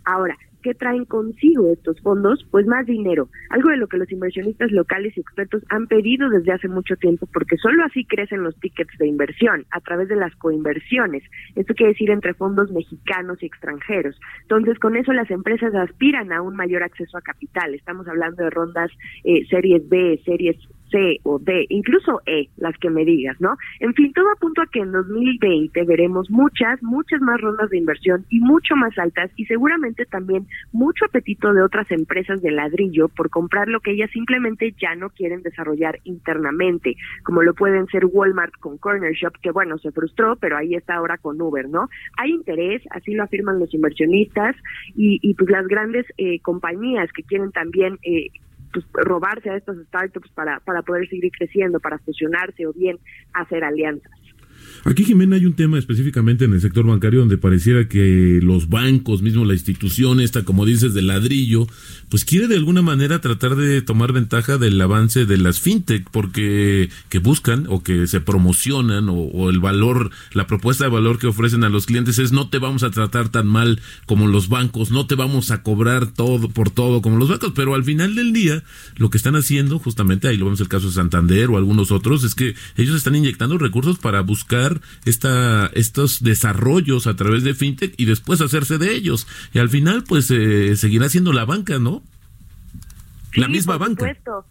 [0.05, 2.45] Ahora, ¿qué traen consigo estos fondos?
[2.51, 6.51] Pues más dinero, algo de lo que los inversionistas locales y expertos han pedido desde
[6.51, 10.35] hace mucho tiempo, porque solo así crecen los tickets de inversión, a través de las
[10.35, 11.23] coinversiones.
[11.55, 14.19] Esto quiere decir entre fondos mexicanos y extranjeros.
[14.41, 17.73] Entonces, con eso las empresas aspiran a un mayor acceso a capital.
[17.73, 18.91] Estamos hablando de rondas
[19.23, 20.57] eh, series B, series
[20.91, 23.55] C o D, incluso E, las que me digas, ¿no?
[23.79, 28.25] En fin, todo apunta a que en 2020 veremos muchas, muchas más rondas de inversión
[28.29, 33.29] y mucho más altas y seguramente también mucho apetito de otras empresas de ladrillo por
[33.29, 38.53] comprar lo que ellas simplemente ya no quieren desarrollar internamente, como lo pueden ser Walmart
[38.59, 41.89] con Corner Shop, que bueno, se frustró, pero ahí está ahora con Uber, ¿no?
[42.17, 44.55] Hay interés, así lo afirman los inversionistas
[44.95, 48.29] y, y pues las grandes eh, compañías que quieren también eh,
[48.73, 52.97] pues, robarse a estas startups para, para poder seguir creciendo, para fusionarse o bien
[53.33, 54.11] hacer alianzas.
[54.85, 59.21] Aquí, Jimena, hay un tema específicamente en el sector bancario donde pareciera que los bancos,
[59.21, 61.67] mismo la institución esta, como dices, de ladrillo,
[62.09, 66.89] pues quiere de alguna manera tratar de tomar ventaja del avance de las fintech, porque
[67.09, 71.63] que buscan o que se promocionan o, el valor, la propuesta de valor que ofrecen
[71.63, 75.07] a los clientes es no te vamos a tratar tan mal como los bancos, no
[75.07, 78.63] te vamos a cobrar todo por todo como los bancos, pero al final del día
[78.95, 82.23] lo que están haciendo, justamente ahí lo vemos el caso de Santander o algunos otros,
[82.23, 84.68] es que ellos están inyectando recursos para buscar
[85.05, 89.27] esta, estos desarrollos a través de fintech y después hacerse de ellos.
[89.53, 92.03] Y al final, pues, eh, seguirá siendo la banca, ¿no?
[93.35, 94.05] La misma por banca.
[94.07, 94.45] supuesto.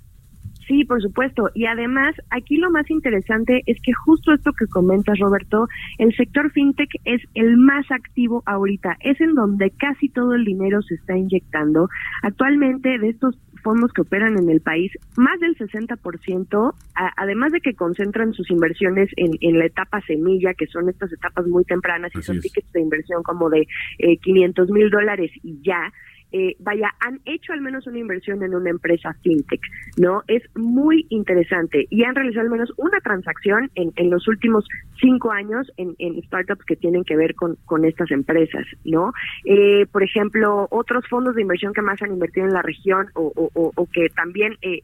[0.68, 1.50] Sí, por supuesto.
[1.54, 5.66] Y además, aquí lo más interesante es que justo esto que comentas, Roberto,
[5.96, 8.98] el sector fintech es el más activo ahorita.
[9.00, 11.88] Es en donde casi todo el dinero se está inyectando.
[12.22, 17.60] Actualmente, de estos fondos que operan en el país, más del 60%, a- además de
[17.60, 22.10] que concentran sus inversiones en, en la etapa semilla, que son estas etapas muy tempranas
[22.14, 22.42] y Así son es.
[22.42, 23.66] tickets de inversión como de
[23.98, 25.92] eh, 500 mil dólares y ya,
[26.32, 29.60] eh, vaya, han hecho al menos una inversión en una empresa fintech,
[29.96, 30.22] ¿no?
[30.28, 34.66] Es muy interesante y han realizado al menos una transacción en, en los últimos
[35.00, 39.12] cinco años en, en startups que tienen que ver con, con estas empresas, ¿no?
[39.44, 43.32] Eh, por ejemplo, otros fondos de inversión que más han invertido en la región o,
[43.34, 44.80] o- que también eh,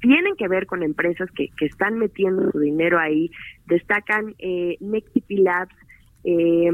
[0.00, 3.30] tienen que ver con empresas que, que están metiendo su dinero ahí,
[3.66, 5.74] destacan eh, Nextp Labs,
[6.24, 6.70] eh,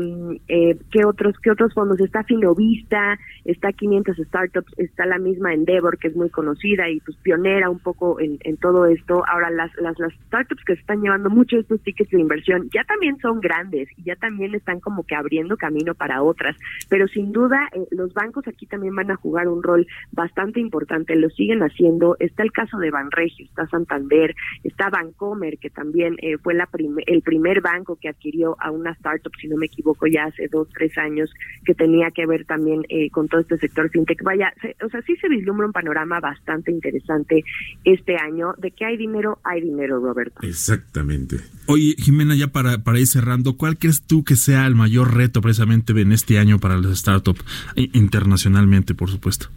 [0.49, 5.99] eh, ¿qué otros qué otros fondos está Finovista está 500 startups está la misma Endeavor
[5.99, 9.22] que es muy conocida y pues pionera un poco en, todo esto.
[9.28, 13.18] Ahora las, las las startups que están llevando mucho estos tickets de inversión ya también
[13.20, 16.57] son grandes y ya también están como que abriendo camino para otras
[16.88, 21.14] pero sin duda eh, los bancos aquí también van a jugar un rol bastante importante
[21.16, 22.16] lo siguen haciendo.
[22.18, 24.34] Está el caso de Banregio está Santander
[24.64, 28.90] está Bancomer que también eh, fue la prim- el primer banco que adquirió a una
[28.92, 31.30] startup si no me equivoco, ya hace dos, tres años,
[31.64, 34.22] que tenía que ver también eh, con todo este sector fintech.
[34.22, 37.45] Vaya, se- o sea, sí se vislumbra un panorama bastante interesante
[37.84, 38.55] este año.
[38.59, 40.41] De que hay dinero, hay dinero, Roberto.
[40.43, 41.37] Exactamente.
[41.66, 45.41] Oye, Jimena, ya para, para ir cerrando, ¿cuál crees tú que sea el mayor reto
[45.41, 49.49] precisamente en este año para las startups i- internacionalmente, por supuesto?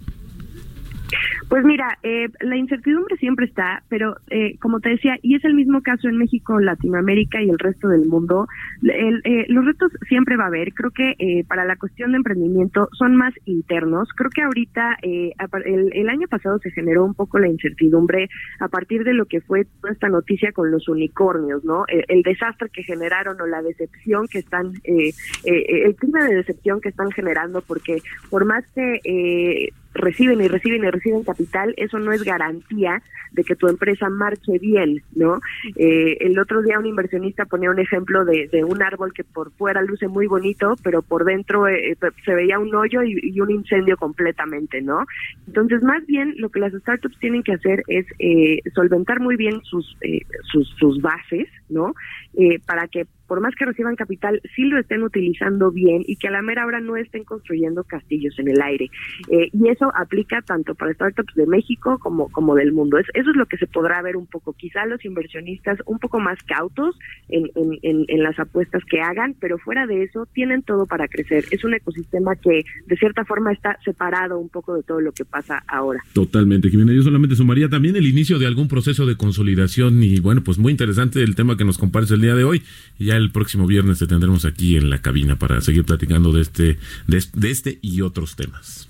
[1.50, 5.56] Pues mira, eh, la incertidumbre siempre está, pero eh, como te decía, y es el
[5.56, 8.48] mismo caso en México, Latinoamérica y el resto del mundo,
[8.84, 10.72] el- eh, los retos siempre va a haber.
[10.76, 14.10] Creo que eh, para la cuestión de emprendimiento son más internos.
[14.16, 15.32] Creo que ahorita, eh,
[15.66, 18.30] el, el año pasado se generó un poco la incertidumbre
[18.60, 21.84] a partir de lo que fue toda esta noticia con los unicornios, ¿no?
[21.88, 25.14] El, el desastre que generaron o la decepción que están, eh,
[25.46, 29.70] el clima de decepción que están generando, porque por más que
[30.02, 34.58] reciben y reciben y reciben capital, eso no es garantía de que tu empresa marche
[34.60, 35.40] bien, ¿no?
[35.76, 39.52] Eh, el otro día un inversionista ponía un ejemplo de, de un árbol que por
[39.52, 41.96] fuera luce muy bonito, pero por dentro eh, eh,
[42.26, 45.06] se veía un hoyo y, un incendio completamente, ¿no?
[45.48, 49.62] Entonces, más bien lo que las startups tienen que hacer es eh, solventar muy bien
[49.64, 50.22] sus, eh,
[50.52, 51.94] sus, sus bases, ¿no?
[52.36, 56.28] Eh, para que por más que reciban capital, sí lo estén utilizando bien y que
[56.28, 58.90] a la mera hora no estén construyendo castillos en el aire.
[59.30, 62.98] Eh, y eso aplica tanto para startups de México como, como del mundo.
[62.98, 64.54] Es, eso es lo que se podrá ver un poco.
[64.54, 66.98] Quizá los inversionistas un poco más cautos
[67.30, 71.08] en, en, en, en las apuestas que hagan, pero fuera de eso tienen todo para
[71.08, 71.46] crecer.
[71.52, 75.24] Es un ecosistema que de cierta forma está separado un poco de todo lo que
[75.24, 76.00] pasa ahora.
[76.14, 76.94] Totalmente, Jimena.
[76.94, 80.72] Yo solamente sumaría también el inicio de algún proceso de consolidación y bueno, pues muy
[80.72, 82.64] interesante el tema que nos compartes el día de hoy.
[82.98, 86.78] Ya el próximo viernes te tendremos aquí en la cabina para seguir platicando de este,
[87.08, 88.88] de, es- de este y otros temas.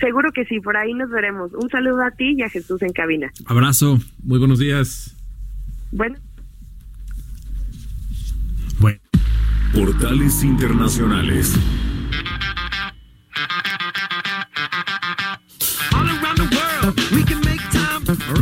[0.00, 1.52] Seguro que sí, por ahí nos veremos.
[1.54, 3.30] Un saludo a ti y a Jesús en cabina.
[3.46, 3.98] Abrazo.
[4.22, 5.14] Muy buenos días.
[5.92, 6.16] Bueno.
[8.80, 8.98] Bueno.
[9.72, 11.54] Portales Internacionales.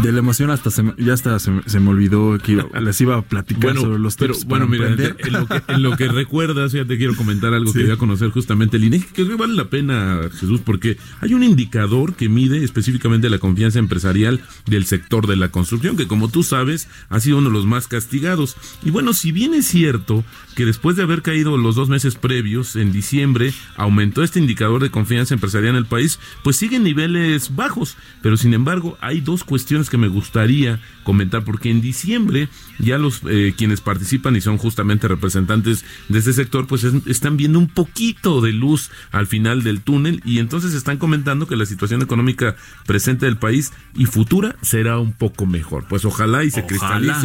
[0.03, 2.81] De la emoción hasta se me- ya hasta se, me- se me olvidó que iba-
[2.81, 5.97] les iba a platicar sobre los pero tips bueno, mira, en lo, que, en lo
[5.97, 7.79] que recuerdas, ya te quiero comentar algo Sí.
[7.79, 11.43] que voy a conocer justamente el INEGI, que vale la pena, Jesús, porque hay un
[11.43, 16.43] indicador que mide específicamente la confianza empresarial del sector de la construcción, que como tú
[16.43, 18.57] sabes, ha sido uno de los más castigados.
[18.85, 22.77] Y bueno, si bien es cierto que después de haber caído los dos meses previos,
[22.77, 27.55] en diciembre, aumentó este indicador de confianza empresarial en el país, pues sigue en niveles
[27.55, 27.97] bajos.
[28.23, 32.49] Pero sin embargo, hay dos cuestiones que me gustaría comentar, porque en diciembre
[32.79, 37.37] ya los eh, quienes participan y son justamente representantes de este sector, pues es- están
[37.37, 41.67] viendo un poquito de luz al final del túnel y entonces están comentando que la
[41.67, 42.57] situación económica
[42.87, 45.87] presente del país y futura será un poco mejor.
[45.89, 47.21] Pues ojalá y se Ojalá,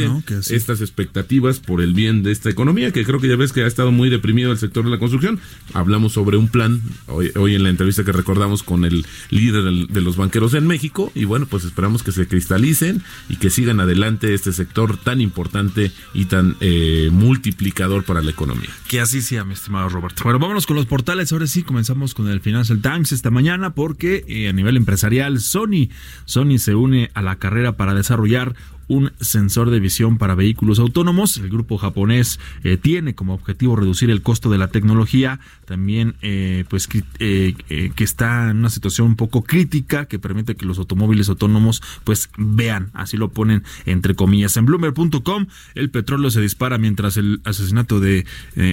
[0.51, 3.67] estas expectativas por el bien de esta economía, que creo que ya ves que ha
[3.67, 5.39] estado muy deprimido el sector de la construcción.
[5.73, 10.01] Hablamos sobre un plan hoy, hoy en la entrevista que recordamos con el líder de
[10.01, 14.33] los banqueros en México y bueno, pues esperamos que se cristalicen y que sigan adelante
[14.33, 18.69] este sector tan importante y tan eh, multiplicador para la economía.
[18.87, 20.23] Que así sea, mi estimado Roberto.
[20.23, 21.31] Bueno, vámonos con los portales.
[21.31, 25.89] Ahora sí, comenzamos con el Financial Times esta mañana porque eh, a nivel empresarial, Sony,
[26.25, 28.55] Sony se une a la carrera para desarrollar
[28.87, 31.37] un sensor de visión para vehículos autónomos.
[31.37, 36.65] El grupo japonés eh, tiene como objetivo reducir el costo de la tecnología, también eh,
[36.69, 36.87] pues
[37.19, 37.55] eh,
[37.95, 42.29] que está en una situación un poco crítica que permite que los automóviles autónomos pues
[42.37, 44.55] vean, así lo ponen entre comillas.
[44.57, 48.25] En Bloomberg.com el petróleo se dispara mientras el asesinato de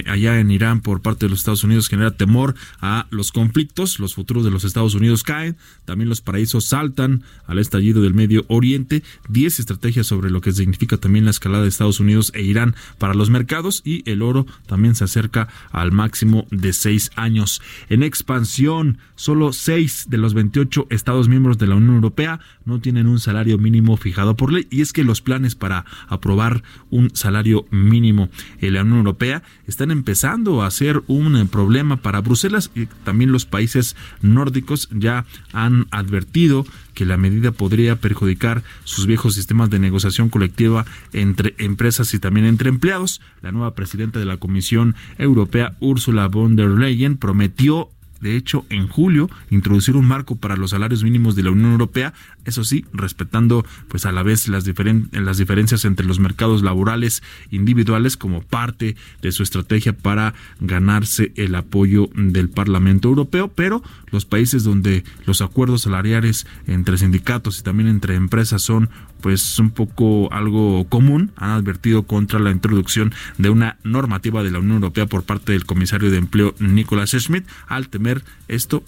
[0.07, 4.15] allá en Irán por parte de los Estados Unidos genera temor a los conflictos, los
[4.15, 9.03] futuros de los Estados Unidos caen, también los paraísos saltan al estallido del Medio Oriente,
[9.29, 13.13] 10 estrategias sobre lo que significa también la escalada de Estados Unidos e Irán para
[13.13, 17.61] los mercados y el oro también se acerca al máximo de seis años.
[17.89, 23.07] En expansión, solo seis de los 28 Estados miembros de la Unión Europea no tienen
[23.07, 27.65] un salario mínimo fijado por ley y es que los planes para aprobar un salario
[27.71, 28.29] mínimo
[28.59, 33.31] en la Unión Europea están empezando a ser un eh, problema para Bruselas y también
[33.31, 36.65] los países nórdicos ya han advertido
[36.95, 42.47] que la medida podría perjudicar sus viejos sistemas de negociación colectiva entre empresas y también
[42.47, 43.21] entre empleados.
[43.43, 47.89] La nueva presidenta de la Comisión Europea, Ursula von der Leyen, prometió
[48.25, 52.15] de hecho, en julio, introducir un marco para los salarios mínimos de la Unión Europea,
[52.43, 54.65] eso sí, respetando pues a la vez las,
[55.11, 57.21] las diferencias entre los mercados laborales
[57.51, 64.25] individuales como parte de su estrategia para ganarse el apoyo del Parlamento Europeo, pero los
[64.25, 68.89] países donde los acuerdos salariales entre sindicatos y también entre empresas son
[69.21, 74.59] pues un poco algo común, han advertido contra la introducción de una normativa de la
[74.59, 78.83] Unión Europea por parte del comisario de empleo Nicolas Schmidt al temer esto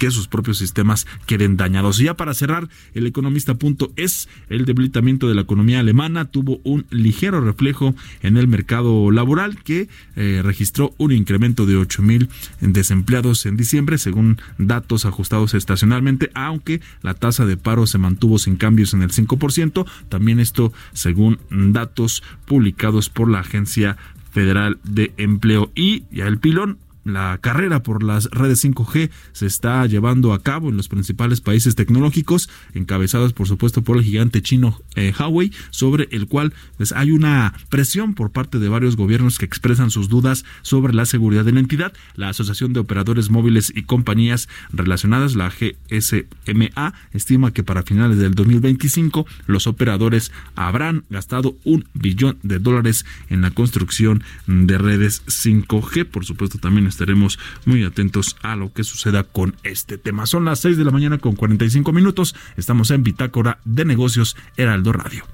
[0.00, 2.00] que sus propios sistemas queden dañados.
[2.00, 6.58] Y ya para cerrar, el economista punto es el debilitamiento de la economía alemana tuvo
[6.64, 12.30] un ligero reflejo en el mercado laboral que eh, registró un incremento de 8 mil
[12.62, 18.56] desempleados en diciembre según datos ajustados estacionalmente, aunque la tasa de paro se mantuvo sin
[18.56, 23.98] cambios en el 5%, también esto según datos publicados por la Agencia
[24.32, 29.86] Federal de Empleo y ya el pilón la carrera por las redes 5G se está
[29.86, 34.80] llevando a cabo en los principales países tecnológicos, encabezados por supuesto por el gigante chino
[34.96, 39.44] eh, Huawei, sobre el cual pues, hay una presión por parte de varios gobiernos que
[39.44, 41.92] expresan sus dudas sobre la seguridad de la entidad.
[42.14, 48.34] La Asociación de Operadores Móviles y Compañías Relacionadas, la GSMA, estima que para finales del
[48.34, 56.06] 2025 los operadores habrán gastado un billón de dólares en la construcción de redes 5G.
[56.06, 60.26] Por supuesto también estaremos muy atentos a lo que suceda con este tema.
[60.26, 62.34] Son las 6 de la mañana con 45 minutos.
[62.56, 65.24] Estamos en Bitácora de Negocios Heraldo Radio.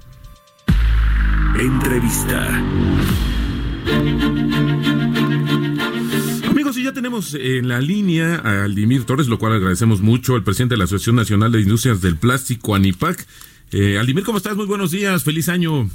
[1.59, 2.63] Entrevista.
[6.49, 10.43] Amigos, y ya tenemos en la línea a Aldimir Torres, lo cual agradecemos mucho, el
[10.43, 13.27] presidente de la Asociación Nacional de Industrias del Plástico, ANIPAC.
[13.73, 14.57] Eh, Aldimir, ¿cómo estás?
[14.57, 15.89] Muy buenos días, feliz año.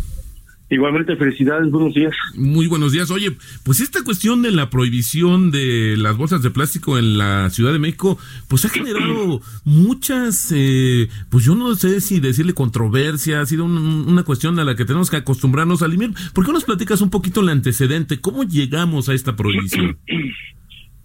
[0.71, 2.13] Igualmente, felicidades, buenos días.
[2.33, 3.11] Muy buenos días.
[3.11, 7.73] Oye, pues esta cuestión de la prohibición de las bolsas de plástico en la Ciudad
[7.73, 8.17] de México,
[8.47, 14.05] pues ha generado muchas, eh, pues yo no sé si decirle controversia, ha sido un-
[14.07, 16.11] una cuestión a la que tenemos que acostumbrarnos a Aldimir.
[16.33, 18.21] ¿Por qué nos platicas un poquito el antecedente?
[18.21, 19.97] ¿Cómo llegamos a esta prohibición?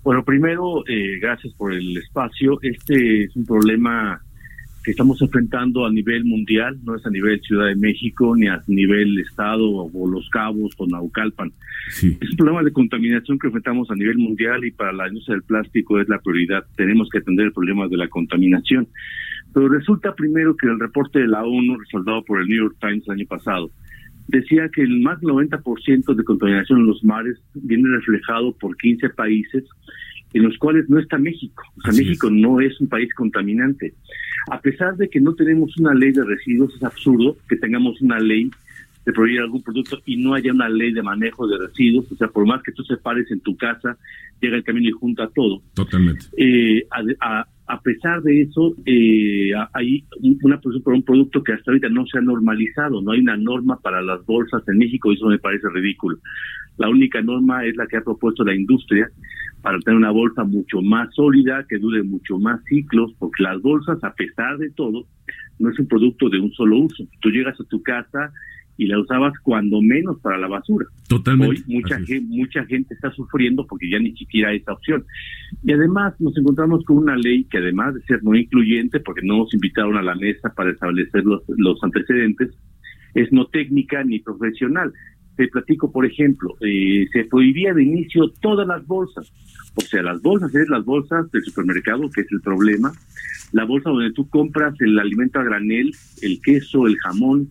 [0.04, 2.60] Bueno, primero, eh, gracias por el espacio.
[2.62, 4.20] Este es un problema
[4.86, 8.62] que estamos enfrentando a nivel mundial, no es a nivel Ciudad de México, ni a
[8.68, 11.52] nivel Estado o Los Cabos o Naucalpan.
[11.90, 12.16] Sí.
[12.20, 15.42] Es un problema de contaminación que enfrentamos a nivel mundial y para la industria del
[15.42, 16.64] plástico es la prioridad.
[16.76, 18.86] Tenemos que atender el problema de la contaminación.
[19.52, 23.02] Pero resulta primero que el reporte de la ONU, respaldado por el New York Times
[23.08, 23.72] el año pasado,
[24.28, 29.08] decía que el más del 90% de contaminación en los mares viene reflejado por 15
[29.10, 29.64] países
[30.32, 31.62] en los cuales no está México.
[31.78, 33.94] O sea, Así México no es un país contaminante.
[34.50, 38.18] A pesar de que no tenemos una ley de residuos, es absurdo que tengamos una
[38.18, 38.50] ley
[39.04, 42.10] de prohibir algún producto y no haya una ley de manejo de residuos.
[42.12, 43.96] O sea, por más que tú separes en tu casa,
[44.40, 45.62] llega el camión y junta todo.
[45.74, 46.26] Totalmente.
[46.36, 47.02] Eh, a,
[47.40, 51.72] a- a pesar de eso, eh, hay un- una producción por un producto que hasta
[51.72, 53.02] ahorita no se ha normalizado.
[53.02, 56.18] No hay una norma para las bolsas en México y eso me parece ridículo.
[56.78, 59.10] La única norma es la que ha propuesto la industria
[59.66, 63.98] para tener una bolsa mucho más sólida, que dure mucho más ciclos, porque las bolsas,
[64.04, 65.08] a pesar de todo,
[65.58, 67.02] no es un producto de un solo uso.
[67.18, 68.30] Tú llegas a tu casa
[68.76, 70.86] y la usabas cuando menos para la basura.
[71.08, 71.64] Totalmente.
[71.66, 75.04] Hoy mucha gente, mucha gente está sufriendo porque ya ni siquiera hay esa opción.
[75.64, 79.38] Y además nos encontramos con una ley que además de ser no incluyente, porque no
[79.38, 82.50] nos invitaron a la mesa para establecer los, los antecedentes,
[83.14, 84.92] es no técnica ni profesional.
[85.36, 89.32] Te platico, por ejemplo, eh, se prohibía de inicio todas las bolsas.
[89.74, 92.92] O sea, las bolsas es las bolsas del supermercado, que es el problema.
[93.52, 97.50] La bolsa donde tú compras el alimento a granel, el queso, el jamón,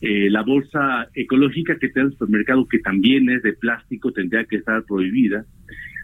[0.00, 4.44] eh, la bolsa ecológica que te da el supermercado, que también es de plástico, tendría
[4.44, 5.46] que estar prohibida.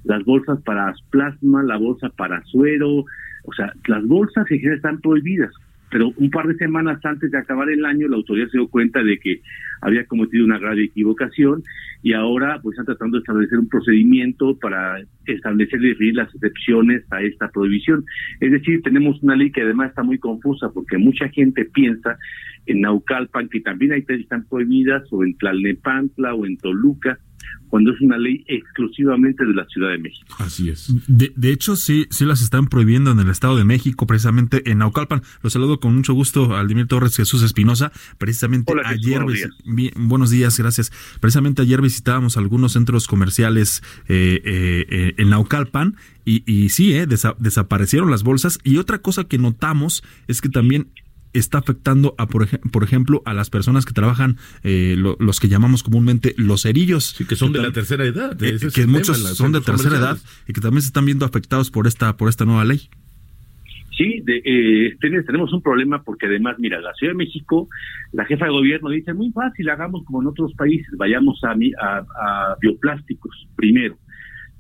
[0.05, 3.05] Las bolsas para plasma, la bolsa para suero,
[3.45, 5.53] o sea, las bolsas en general están prohibidas.
[5.91, 9.03] Pero un par de semanas antes de acabar el año, la autoridad se dio cuenta
[9.03, 9.41] de que
[9.81, 11.63] había cometido una grave equivocación
[12.03, 17.03] y ahora pues están tratando de establecer un procedimiento para establecer y definir las excepciones
[17.11, 18.05] a esta prohibición.
[18.41, 22.19] Es decir, tenemos una ley que además está muy confusa porque mucha gente piensa
[22.67, 27.19] en Naucalpan, que también ahí están prohibidas, o en Tlalnepantla o en Toluca,
[27.69, 30.27] cuando es una ley exclusivamente de la Ciudad de México.
[30.39, 30.93] Así es.
[31.07, 34.79] De, de hecho, sí, sí las están prohibiendo en el Estado de México, precisamente en
[34.79, 35.23] Naucalpan.
[35.43, 37.93] Los saludo con mucho gusto al Dimir Torres Jesús Espinosa.
[38.19, 39.51] Precisamente Hola, ayer, buenos días.
[39.65, 40.91] bien- buenos días, gracias.
[41.21, 47.07] Precisamente ayer visitábamos algunos centros comerciales eh, eh, eh, en Naucalpan y, y sí, eh,
[47.07, 48.59] desa- desaparecieron las bolsas.
[48.65, 50.89] Y otra cosa que notamos es que también
[51.33, 55.39] está afectando a por, ej- por ejemplo a las personas que trabajan eh, lo- los
[55.41, 58.33] que llamamos comúnmente los cerillos Sí, que son de la tercera edad.
[58.43, 60.19] eh, que tema, muchos son de tercera edad
[60.49, 62.89] y que también se están viendo afectados por esta por esta nueva ley.
[63.97, 67.69] Sí, de, eh, ten- tenemos un problema porque además, mira, la Ciudad de México,
[68.13, 71.73] la jefa de gobierno dice, muy fácil, hagamos como en otros países, vayamos a, mi-
[71.75, 73.99] a, a bioplásticos primero.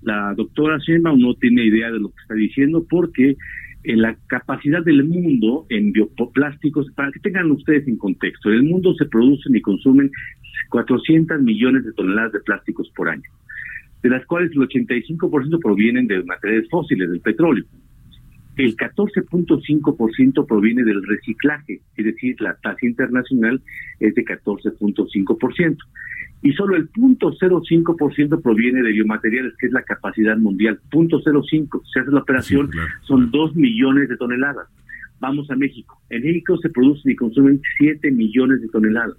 [0.03, 3.37] La doctora Sheinbaum no tiene idea de lo que está diciendo porque
[3.85, 8.63] en la capacidad del mundo en bioplásticos, para que tengan ustedes en contexto, en el
[8.65, 10.11] mundo se producen y consumen
[10.71, 13.29] 400 millones de toneladas de plásticos por año,
[14.03, 17.65] de las cuales el 85% provienen de materiales fósiles, del petróleo
[18.57, 23.63] el 14.5% proviene del reciclaje, es decir, la tasa internacional
[24.01, 25.77] es de 14.5%.
[26.43, 30.81] Y solo el 0.05% proviene de biomateriales, que es la capacidad mundial.
[30.91, 31.83] 0.05.
[31.93, 32.89] Se hace la operación, Sí, claro.
[33.03, 34.67] son 2 millones de toneladas.
[35.21, 36.01] Vamos a México.
[36.09, 39.17] En México se producen y consumen 7 millones de toneladas.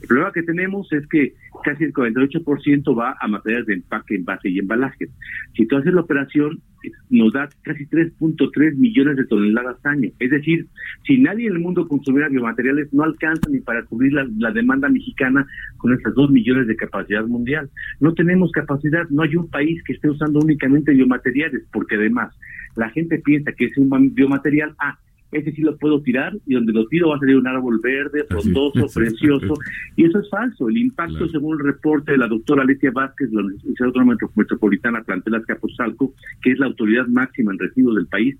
[0.00, 1.34] El problema que tenemos es que
[1.64, 5.08] casi el 48% va a materiales de empaque, envase y embalaje.
[5.56, 6.62] Si tú haces la operación,
[7.10, 10.10] nos da casi 3.3 millones de toneladas año.
[10.20, 10.66] Es decir,
[11.04, 15.46] si nadie en el mundo consumiera biomateriales, no alcanza ni para cubrir la, demanda mexicana
[15.78, 17.68] con esas 2 millones de capacidad mundial.
[18.00, 22.32] No tenemos capacidad, no hay un país que esté usando únicamente biomateriales, porque además
[22.76, 24.96] la gente piensa que es un biomaterial, ah,
[25.32, 28.24] ese sí lo puedo tirar y donde lo tiro va a salir un árbol verde,
[28.28, 29.54] frondoso, precioso.
[29.96, 30.68] Y eso es falso.
[30.68, 31.32] El impacto, Claro.
[31.32, 35.34] según el reporte de la doctora Alicia Vázquez, de la Universidad Autónoma Metro- Metropolitana Plantel
[35.34, 38.36] Azcapotzalco, que es la autoridad máxima en residuos del país,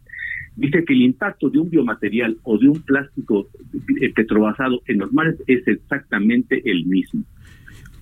[0.57, 3.49] dice que el impacto de un biomaterial o de un plástico
[4.01, 7.23] eh, petrobasado en los mares es exactamente el mismo.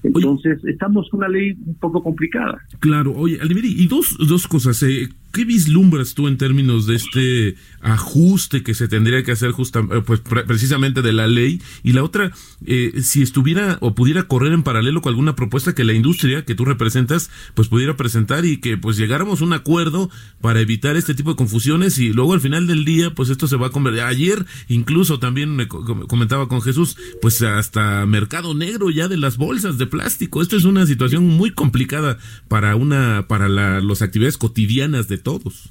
[0.03, 2.59] Entonces, estamos con una ley un poco complicada.
[2.79, 4.81] Claro, oye, Aldemiri, y dos, dos cosas.
[4.85, 9.81] eh, ¿Qué vislumbras tú en términos de este ajuste que se tendría que hacer justa,
[9.81, 11.61] eh, pues, pre- precisamente de la ley?
[11.85, 12.33] Y la otra,
[12.65, 16.55] eh, si estuviera o pudiera correr en paralelo con alguna propuesta que la industria que
[16.55, 20.09] tú representas, pues pudiera presentar y que pues llegáramos a un acuerdo
[20.41, 23.57] para evitar este tipo de confusiones y luego al final del día, pues esto se
[23.57, 24.01] va a convertir.
[24.05, 29.19] Ayer incluso también me co- com- comentaba con Jesús, pues hasta mercado negro ya de
[29.19, 30.41] las bolsas de plástico.
[30.41, 32.17] Esto es una situación muy complicada
[32.49, 35.71] para una, para la, las actividades cotidianas de todos.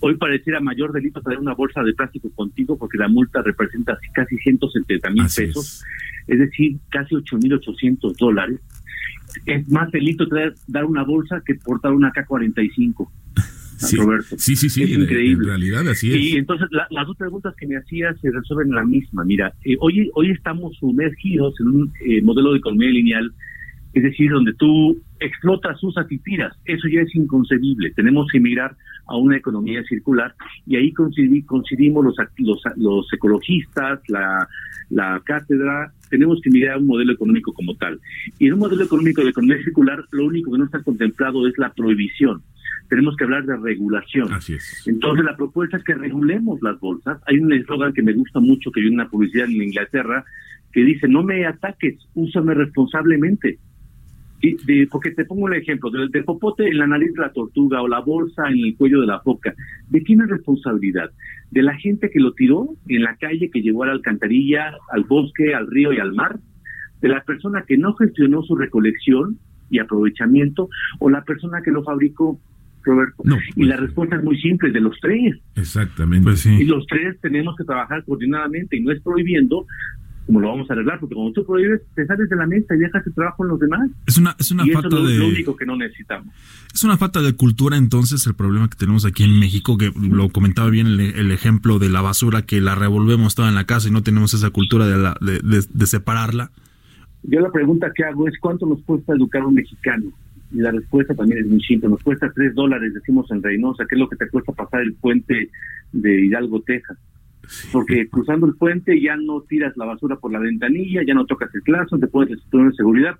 [0.00, 4.36] Hoy pareciera mayor delito traer una bolsa de plástico contigo porque la multa representa casi
[4.38, 5.82] 170 mil pesos,
[6.26, 6.38] es.
[6.38, 8.58] decir, casi 8.800 dólares.
[9.46, 13.08] Es más delito traer, dar una bolsa que portar una K-45.
[13.80, 14.36] Sí, Roberto.
[14.38, 15.44] sí, sí, sí, Es en- increíble.
[15.44, 16.16] en realidad así es.
[16.20, 19.24] Y entonces la- las dos preguntas que me hacías se resuelven en la misma.
[19.24, 23.32] Mira, eh, hoy, hoy estamos sumergidos en un eh, modelo de economía lineal,
[23.92, 26.56] es decir, donde tú explotas, usas y tiras.
[26.64, 27.90] Eso ya es inconcebible.
[27.92, 28.76] Tenemos que migrar
[29.06, 30.34] a una economía circular
[30.66, 34.48] y ahí coincidimos los, los, los ecologistas, la,
[34.90, 38.00] la cátedra, tenemos que migrar a un modelo económico como tal.
[38.38, 41.56] Y en un modelo económico de economía circular, lo único que no está contemplado es
[41.58, 42.42] la prohibición.
[42.88, 44.32] Tenemos que hablar de regulación.
[44.32, 44.86] Así es.
[44.86, 47.20] Entonces la propuesta es que regulemos las bolsas.
[47.26, 50.24] Hay un eslogan que me gusta mucho, que hay una publicidad en Inglaterra,
[50.72, 53.58] que dice, no me ataques, úsame responsablemente.
[54.42, 57.32] Y de- porque te pongo un ejemplo, del, del popote en la nariz de la
[57.32, 59.54] tortuga o la bolsa en el cuello de la foca.
[59.88, 61.10] ¿De quién es responsabilidad?
[61.50, 65.04] ¿De la gente que lo tiró en la calle, que llevó a la alcantarilla, al
[65.04, 66.38] bosque, al río y al mar?
[67.02, 69.38] ¿De la persona que no gestionó su recolección
[69.68, 70.68] y aprovechamiento?
[71.00, 72.38] ¿O la persona que lo fabricó,
[72.82, 73.22] Roberto?
[73.24, 75.36] No, y pues, la respuesta es muy simple, de los tres.
[75.56, 76.24] Exactamente.
[76.24, 79.66] Pues Y los tres tenemos que trabajar coordinadamente y no es prohibiendo
[80.30, 82.78] como lo vamos a arreglar, porque cuando tú prohíbes, te sales de la mesa y
[82.78, 83.90] dejas el trabajo en los demás.
[84.06, 86.32] Es una es una y eso falta es lo, de lo único que no necesitamos.
[86.72, 90.28] Es una falta de cultura entonces el problema que tenemos aquí en México, que lo
[90.28, 93.88] comentaba bien el, el ejemplo de la basura, que la revolvemos toda en la casa
[93.88, 96.52] y no tenemos esa cultura de, la, de, de- de separarla.
[97.24, 100.12] Yo la pregunta que hago es cuánto nos cuesta educar a un mexicano.
[100.52, 101.88] Y la respuesta también es muy simple.
[101.88, 104.94] Nos cuesta tres dólares, decimos en Reynosa, que es lo que te cuesta pasar el
[104.94, 105.48] puente
[105.92, 106.96] de Hidalgo, Texas.
[107.72, 111.54] Porque cruzando el puente ya no tiras la basura por la ventanilla, ya no tocas
[111.54, 113.16] el clazo, te pones el cinturón de seguridad.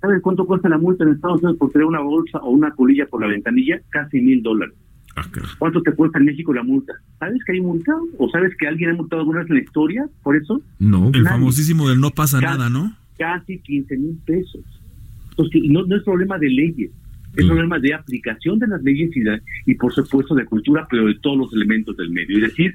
[0.00, 3.06] ¿Sabes cuánto cuesta la multa en Estados Unidos por tener una bolsa o una colilla
[3.06, 3.80] por la ventanilla?
[3.90, 4.74] Casi mil dólares.
[5.16, 5.24] Ah.
[5.58, 6.92] ¿Cuánto te cuesta en México la multa?
[7.18, 7.92] ¿Sabes que hay multa?
[8.18, 10.60] ¿O sabes que alguien ha multado alguna vez en la historia por eso?
[10.78, 11.06] No.
[11.14, 11.38] El Nadie.
[11.38, 12.94] famosísimo del no pasa nada, ¿no?
[13.18, 14.60] Casi 15 mil pesos.
[15.30, 16.90] Entonces, no, no es problema de leyes,
[17.34, 17.48] es Mm.
[17.48, 21.14] problema de aplicación de las leyes y, de- y, por supuesto, de cultura, pero de
[21.20, 22.36] todos los elementos del medio.
[22.36, 22.74] Es decir,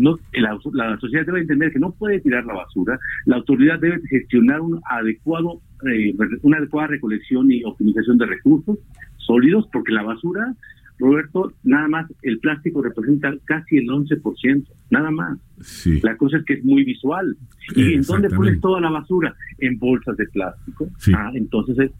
[0.00, 4.00] no, la, la sociedad debe entender que no puede tirar la basura, la autoridad debe
[4.08, 8.78] gestionar un adecuado, eh, una adecuada recolección y optimización de recursos
[9.18, 10.54] sólidos, porque la basura,
[10.98, 15.38] Roberto, nada más el plástico representa casi el 11%, nada más.
[15.60, 16.00] Sí.
[16.02, 17.36] La cosa es que es muy visual.
[17.74, 19.34] ¿Y en dónde pones toda la basura?
[19.58, 20.88] En bolsas de plástico.
[20.98, 21.12] Sí.
[21.16, 21.92] Ah, entonces, es-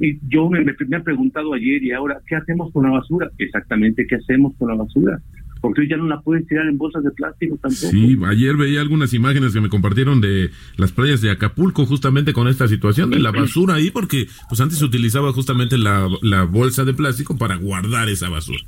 [0.00, 3.30] y yo me, me he preguntado ayer y ahora, ¿qué hacemos con la basura?
[3.38, 5.20] Exactamente, ¿qué hacemos con la basura?
[5.62, 7.86] Porque hoy ya no la puedes tirar en bolsas de plástico tampoco.
[7.92, 12.48] Sí, ayer veía algunas imágenes que me compartieron de las playas de Acapulco justamente con
[12.48, 16.84] esta situación de la basura ahí porque pues antes se utilizaba justamente la, la bolsa
[16.84, 18.58] de plástico para guardar esa basura.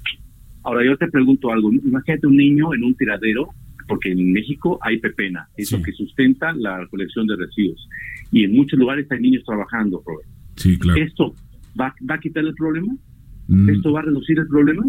[0.62, 3.49] Ahora yo te pregunto algo, imagínate un niño en un tiradero,
[3.86, 5.76] porque en México hay pepena, es Sí.
[5.76, 7.86] lo que sustenta la recolección de residuos.
[8.32, 10.28] Y en muchos lugares hay niños trabajando, Robert.
[10.57, 11.03] Sí, claro.
[11.03, 11.34] ¿Esto
[11.78, 12.95] va, va a quitar el problema?
[13.49, 14.84] Mm, ¿Esto va a reducir el problema?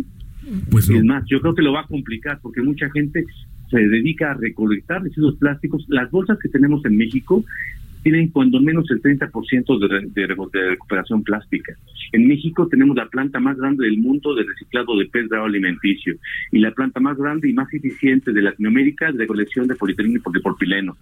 [0.70, 3.26] Pues Es más, yo creo que lo va a complicar porque mucha gente
[3.70, 5.86] se dedica a recolectar residuos plásticos.
[5.90, 7.44] Las bolsas que tenemos en México
[8.04, 11.74] tienen cuando menos el 30% de, de, re- de recuperación plástica.
[12.12, 16.14] En México tenemos la planta más grande del mundo de reciclado de pez alimenticio
[16.52, 20.22] y la planta más grande y más eficiente de Latinoamérica de recolección de polietileno y
[20.22, 20.96] polipropileno.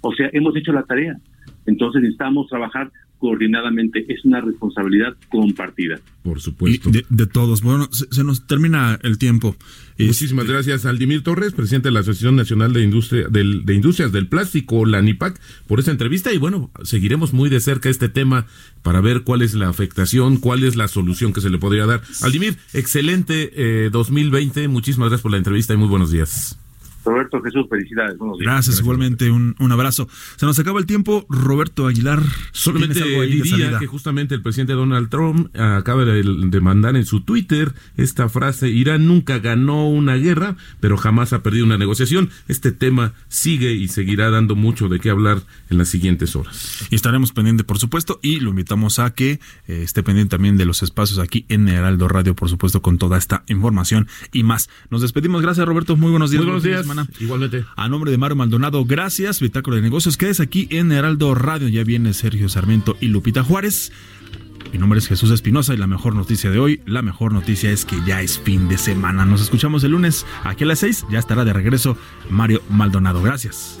[0.00, 1.16] O sea, hemos hecho la tarea.
[1.70, 4.06] Entonces necesitamos trabajar coordinadamente.
[4.12, 6.00] Es una responsabilidad compartida.
[6.22, 6.90] Por supuesto.
[6.90, 7.60] de, de todos.
[7.62, 9.56] Bueno, se, se nos termina el tiempo.
[9.98, 14.26] Muchísimas gracias, Aldimir Torres, presidente de la Asociación Nacional de, Industria, del- de Industrias del
[14.28, 16.32] Plástico, la ANIPAC, por esta entrevista.
[16.32, 18.46] Y bueno, seguiremos muy de cerca este tema
[18.82, 22.00] para ver cuál es la afectación, cuál es la solución que se le podría dar.
[22.22, 23.50] Aldimir, excelente
[23.86, 24.68] eh, 2020.
[24.68, 26.58] Muchísimas gracias por la entrevista y muy buenos días.
[27.04, 28.18] Roberto Jesús, felicidades.
[28.18, 28.52] Buenos días.
[28.52, 29.30] Gracias, igualmente.
[29.30, 30.08] Un, un abrazo.
[30.36, 31.26] Se nos acaba el tiempo.
[31.28, 32.22] Roberto Aguilar.
[32.52, 36.60] Solamente ¿tienes algo ahí de diría que justamente el presidente Donald Trump acaba de, de
[36.60, 41.66] mandar en su Twitter esta frase, Irán nunca ganó una guerra, pero jamás ha perdido
[41.66, 42.30] una negociación.
[42.48, 46.86] Este tema sigue y seguirá dando mucho de qué hablar en las siguientes horas.
[46.90, 50.64] Y estaremos pendientes, por supuesto, y lo invitamos a que eh, esté pendiente también de
[50.64, 54.68] los espacios aquí en Heraldo Radio, por supuesto, con toda esta información y más.
[54.90, 55.42] Nos despedimos.
[55.42, 55.96] Gracias, Roberto.
[55.96, 56.42] Muy buenos días.
[56.42, 56.86] Muy buenos días.
[56.90, 57.08] Semana.
[57.20, 57.64] Igualmente.
[57.76, 59.40] A nombre de Mario Maldonado, gracias.
[59.40, 61.68] Bitácora de Negocios, quedes aquí en Heraldo Radio.
[61.68, 63.92] Ya viene Sergio Sarmiento y Lupita Juárez.
[64.72, 67.84] Mi nombre es Jesús Espinosa y la mejor noticia de hoy, la mejor noticia es
[67.84, 69.24] que ya es fin de semana.
[69.24, 71.06] Nos escuchamos el lunes aquí a las 6.
[71.10, 71.96] Ya estará de regreso
[72.28, 73.22] Mario Maldonado.
[73.22, 73.80] Gracias.